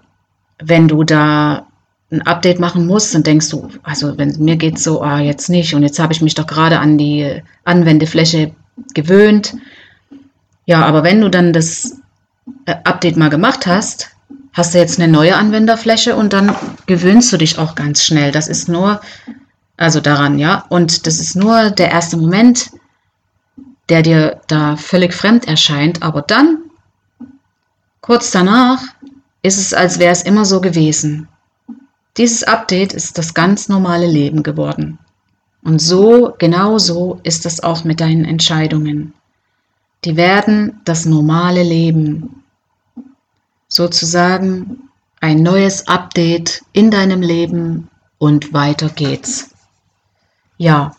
Wenn 0.58 0.88
du 0.88 1.04
da 1.04 1.66
ein 2.10 2.22
Update 2.22 2.60
machen 2.60 2.86
musst, 2.86 3.14
dann 3.14 3.22
denkst 3.22 3.50
du, 3.50 3.68
also 3.82 4.16
wenn 4.16 4.36
mir 4.38 4.56
geht 4.56 4.78
so, 4.78 5.02
ah, 5.02 5.18
jetzt 5.18 5.48
nicht 5.48 5.74
und 5.74 5.82
jetzt 5.82 5.98
habe 5.98 6.12
ich 6.12 6.22
mich 6.22 6.34
doch 6.34 6.46
gerade 6.46 6.78
an 6.78 6.98
die 6.98 7.42
Anwendefläche 7.64 8.52
gewöhnt. 8.94 9.54
Ja, 10.66 10.84
aber 10.84 11.02
wenn 11.02 11.20
du 11.20 11.28
dann 11.28 11.52
das 11.52 12.00
äh, 12.66 12.74
Update 12.84 13.16
mal 13.16 13.30
gemacht 13.30 13.66
hast, 13.66 14.10
hast 14.52 14.74
du 14.74 14.78
jetzt 14.78 15.00
eine 15.00 15.10
neue 15.10 15.36
Anwenderfläche 15.36 16.16
und 16.16 16.32
dann 16.32 16.54
gewöhnst 16.86 17.32
du 17.32 17.36
dich 17.36 17.58
auch 17.58 17.74
ganz 17.74 18.04
schnell. 18.04 18.32
Das 18.32 18.48
ist 18.48 18.68
nur, 18.68 19.00
also 19.76 20.00
daran, 20.00 20.38
ja. 20.38 20.64
Und 20.68 21.06
das 21.06 21.18
ist 21.18 21.36
nur 21.36 21.70
der 21.70 21.90
erste 21.90 22.16
Moment, 22.16 22.70
der 23.88 24.02
dir 24.02 24.40
da 24.48 24.76
völlig 24.76 25.14
fremd 25.14 25.46
erscheint, 25.46 26.02
aber 26.02 26.22
dann, 26.22 26.58
kurz 28.00 28.30
danach, 28.30 28.82
ist 29.42 29.58
es, 29.58 29.72
als 29.72 29.98
wäre 29.98 30.12
es 30.12 30.22
immer 30.22 30.44
so 30.44 30.60
gewesen. 30.60 31.28
Dieses 32.16 32.42
Update 32.42 32.92
ist 32.92 33.18
das 33.18 33.34
ganz 33.34 33.68
normale 33.68 34.06
Leben 34.06 34.42
geworden. 34.42 34.98
Und 35.62 35.80
so, 35.80 36.34
genau 36.38 36.78
so 36.78 37.20
ist 37.22 37.46
es 37.46 37.62
auch 37.62 37.84
mit 37.84 38.00
deinen 38.00 38.24
Entscheidungen. 38.24 39.12
Die 40.04 40.16
werden 40.16 40.80
das 40.84 41.04
normale 41.04 41.62
Leben. 41.62 42.42
Sozusagen 43.68 44.88
ein 45.20 45.42
neues 45.42 45.88
Update 45.88 46.62
in 46.72 46.90
deinem 46.90 47.20
Leben 47.20 47.88
und 48.18 48.52
weiter 48.52 48.88
geht's. 48.88 49.50
Ja, 50.56 50.94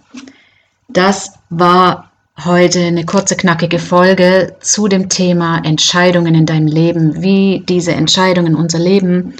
das 0.89 1.33
war 1.49 2.06
heute 2.43 2.79
eine 2.79 3.05
kurze, 3.05 3.35
knackige 3.35 3.79
Folge 3.79 4.55
zu 4.59 4.87
dem 4.87 5.09
Thema 5.09 5.59
Entscheidungen 5.63 6.35
in 6.35 6.45
deinem 6.45 6.67
Leben, 6.67 7.21
wie 7.21 7.63
diese 7.67 7.93
Entscheidungen 7.93 8.55
unser 8.55 8.79
Leben 8.79 9.33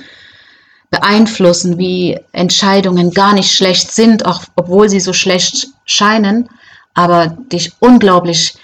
beeinflussen, 0.90 1.78
wie 1.78 2.20
Entscheidungen 2.32 3.12
gar 3.12 3.34
nicht 3.34 3.52
schlecht 3.52 3.92
sind, 3.92 4.26
auch 4.26 4.44
obwohl 4.56 4.90
sie 4.90 5.00
so 5.00 5.14
schlecht 5.14 5.68
scheinen, 5.86 6.50
aber 6.94 7.28
dich 7.52 7.74
unglaublich 7.80 8.56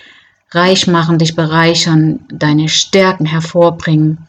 reich 0.52 0.88
machen, 0.88 1.20
dich 1.20 1.36
bereichern, 1.36 2.26
deine 2.30 2.70
Stärken 2.70 3.26
hervorbringen 3.26 4.28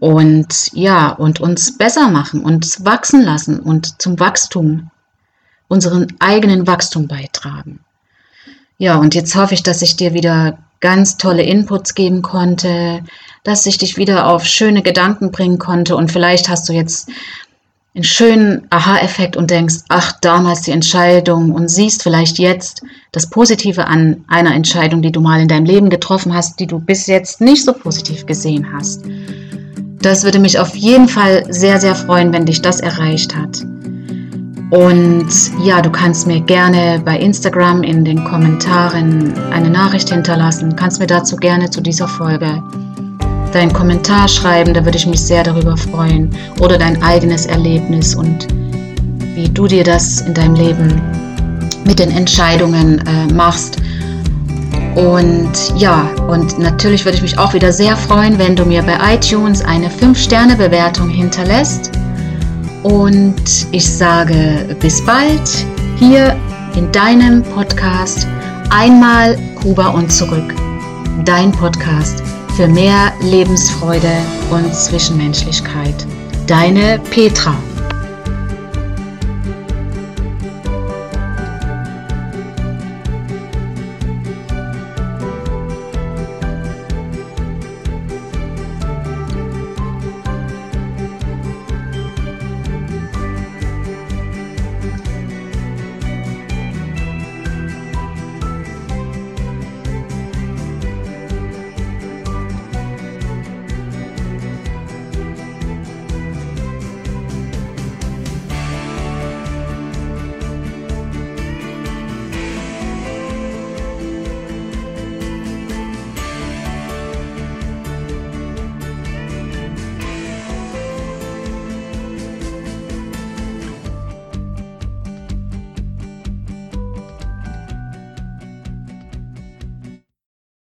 und 0.00 0.70
ja, 0.72 1.10
und 1.10 1.40
uns 1.40 1.76
besser 1.76 2.08
machen, 2.08 2.42
uns 2.42 2.84
wachsen 2.84 3.22
lassen 3.22 3.60
und 3.60 4.00
zum 4.00 4.18
Wachstum, 4.18 4.90
unseren 5.68 6.08
eigenen 6.18 6.66
Wachstum 6.66 7.06
beitragen. 7.06 7.83
Ja, 8.84 8.96
und 8.98 9.14
jetzt 9.14 9.34
hoffe 9.34 9.54
ich, 9.54 9.62
dass 9.62 9.80
ich 9.80 9.96
dir 9.96 10.12
wieder 10.12 10.58
ganz 10.80 11.16
tolle 11.16 11.42
Inputs 11.42 11.94
geben 11.94 12.20
konnte, 12.20 13.00
dass 13.42 13.64
ich 13.64 13.78
dich 13.78 13.96
wieder 13.96 14.26
auf 14.26 14.44
schöne 14.44 14.82
Gedanken 14.82 15.30
bringen 15.30 15.58
konnte 15.58 15.96
und 15.96 16.12
vielleicht 16.12 16.50
hast 16.50 16.68
du 16.68 16.74
jetzt 16.74 17.08
einen 17.94 18.04
schönen 18.04 18.66
Aha-Effekt 18.68 19.38
und 19.38 19.50
denkst, 19.50 19.76
ach, 19.88 20.12
damals 20.20 20.60
die 20.60 20.72
Entscheidung 20.72 21.52
und 21.52 21.68
siehst 21.68 22.02
vielleicht 22.02 22.38
jetzt 22.38 22.82
das 23.10 23.30
Positive 23.30 23.86
an 23.86 24.22
einer 24.28 24.54
Entscheidung, 24.54 25.00
die 25.00 25.12
du 25.12 25.22
mal 25.22 25.40
in 25.40 25.48
deinem 25.48 25.64
Leben 25.64 25.88
getroffen 25.88 26.34
hast, 26.34 26.60
die 26.60 26.66
du 26.66 26.78
bis 26.78 27.06
jetzt 27.06 27.40
nicht 27.40 27.64
so 27.64 27.72
positiv 27.72 28.26
gesehen 28.26 28.70
hast. 28.70 29.06
Das 30.02 30.24
würde 30.24 30.40
mich 30.40 30.58
auf 30.58 30.76
jeden 30.76 31.08
Fall 31.08 31.46
sehr, 31.48 31.80
sehr 31.80 31.94
freuen, 31.94 32.34
wenn 32.34 32.44
dich 32.44 32.60
das 32.60 32.80
erreicht 32.80 33.34
hat. 33.34 33.64
Und 34.70 35.28
ja, 35.62 35.80
du 35.80 35.90
kannst 35.90 36.26
mir 36.26 36.40
gerne 36.40 37.00
bei 37.04 37.18
Instagram 37.18 37.82
in 37.82 38.04
den 38.04 38.24
Kommentaren 38.24 39.34
eine 39.52 39.70
Nachricht 39.70 40.10
hinterlassen. 40.10 40.74
Kannst 40.74 41.00
mir 41.00 41.06
dazu 41.06 41.36
gerne 41.36 41.70
zu 41.70 41.80
dieser 41.80 42.08
Folge 42.08 42.62
deinen 43.54 43.72
Kommentar 43.72 44.26
schreiben, 44.28 44.74
da 44.74 44.84
würde 44.84 44.98
ich 44.98 45.06
mich 45.06 45.20
sehr 45.20 45.44
darüber 45.44 45.76
freuen. 45.76 46.30
Oder 46.60 46.76
dein 46.76 47.02
eigenes 47.02 47.46
Erlebnis 47.46 48.14
und 48.14 48.48
wie 49.34 49.48
du 49.48 49.66
dir 49.66 49.84
das 49.84 50.22
in 50.22 50.34
deinem 50.34 50.54
Leben 50.54 51.00
mit 51.84 51.98
den 51.98 52.10
Entscheidungen 52.10 52.98
äh, 53.06 53.32
machst. 53.32 53.76
Und 54.94 55.52
ja, 55.76 56.08
und 56.28 56.58
natürlich 56.58 57.04
würde 57.04 57.16
ich 57.16 57.22
mich 57.22 57.38
auch 57.38 57.52
wieder 57.52 57.72
sehr 57.72 57.96
freuen, 57.96 58.38
wenn 58.38 58.54
du 58.54 58.64
mir 58.64 58.82
bei 58.82 59.14
iTunes 59.14 59.64
eine 59.64 59.88
5-Sterne-Bewertung 59.88 61.08
hinterlässt. 61.08 61.90
Und 62.84 63.66
ich 63.72 63.90
sage 63.90 64.76
bis 64.78 65.04
bald 65.04 65.66
hier 65.98 66.36
in 66.76 66.92
deinem 66.92 67.42
Podcast 67.42 68.28
Einmal 68.68 69.38
Kuba 69.54 69.88
und 69.88 70.12
zurück. 70.12 70.54
Dein 71.24 71.50
Podcast 71.50 72.22
für 72.56 72.68
mehr 72.68 73.12
Lebensfreude 73.22 74.12
und 74.50 74.74
Zwischenmenschlichkeit. 74.74 75.94
Deine 76.46 77.00
Petra. 77.10 77.56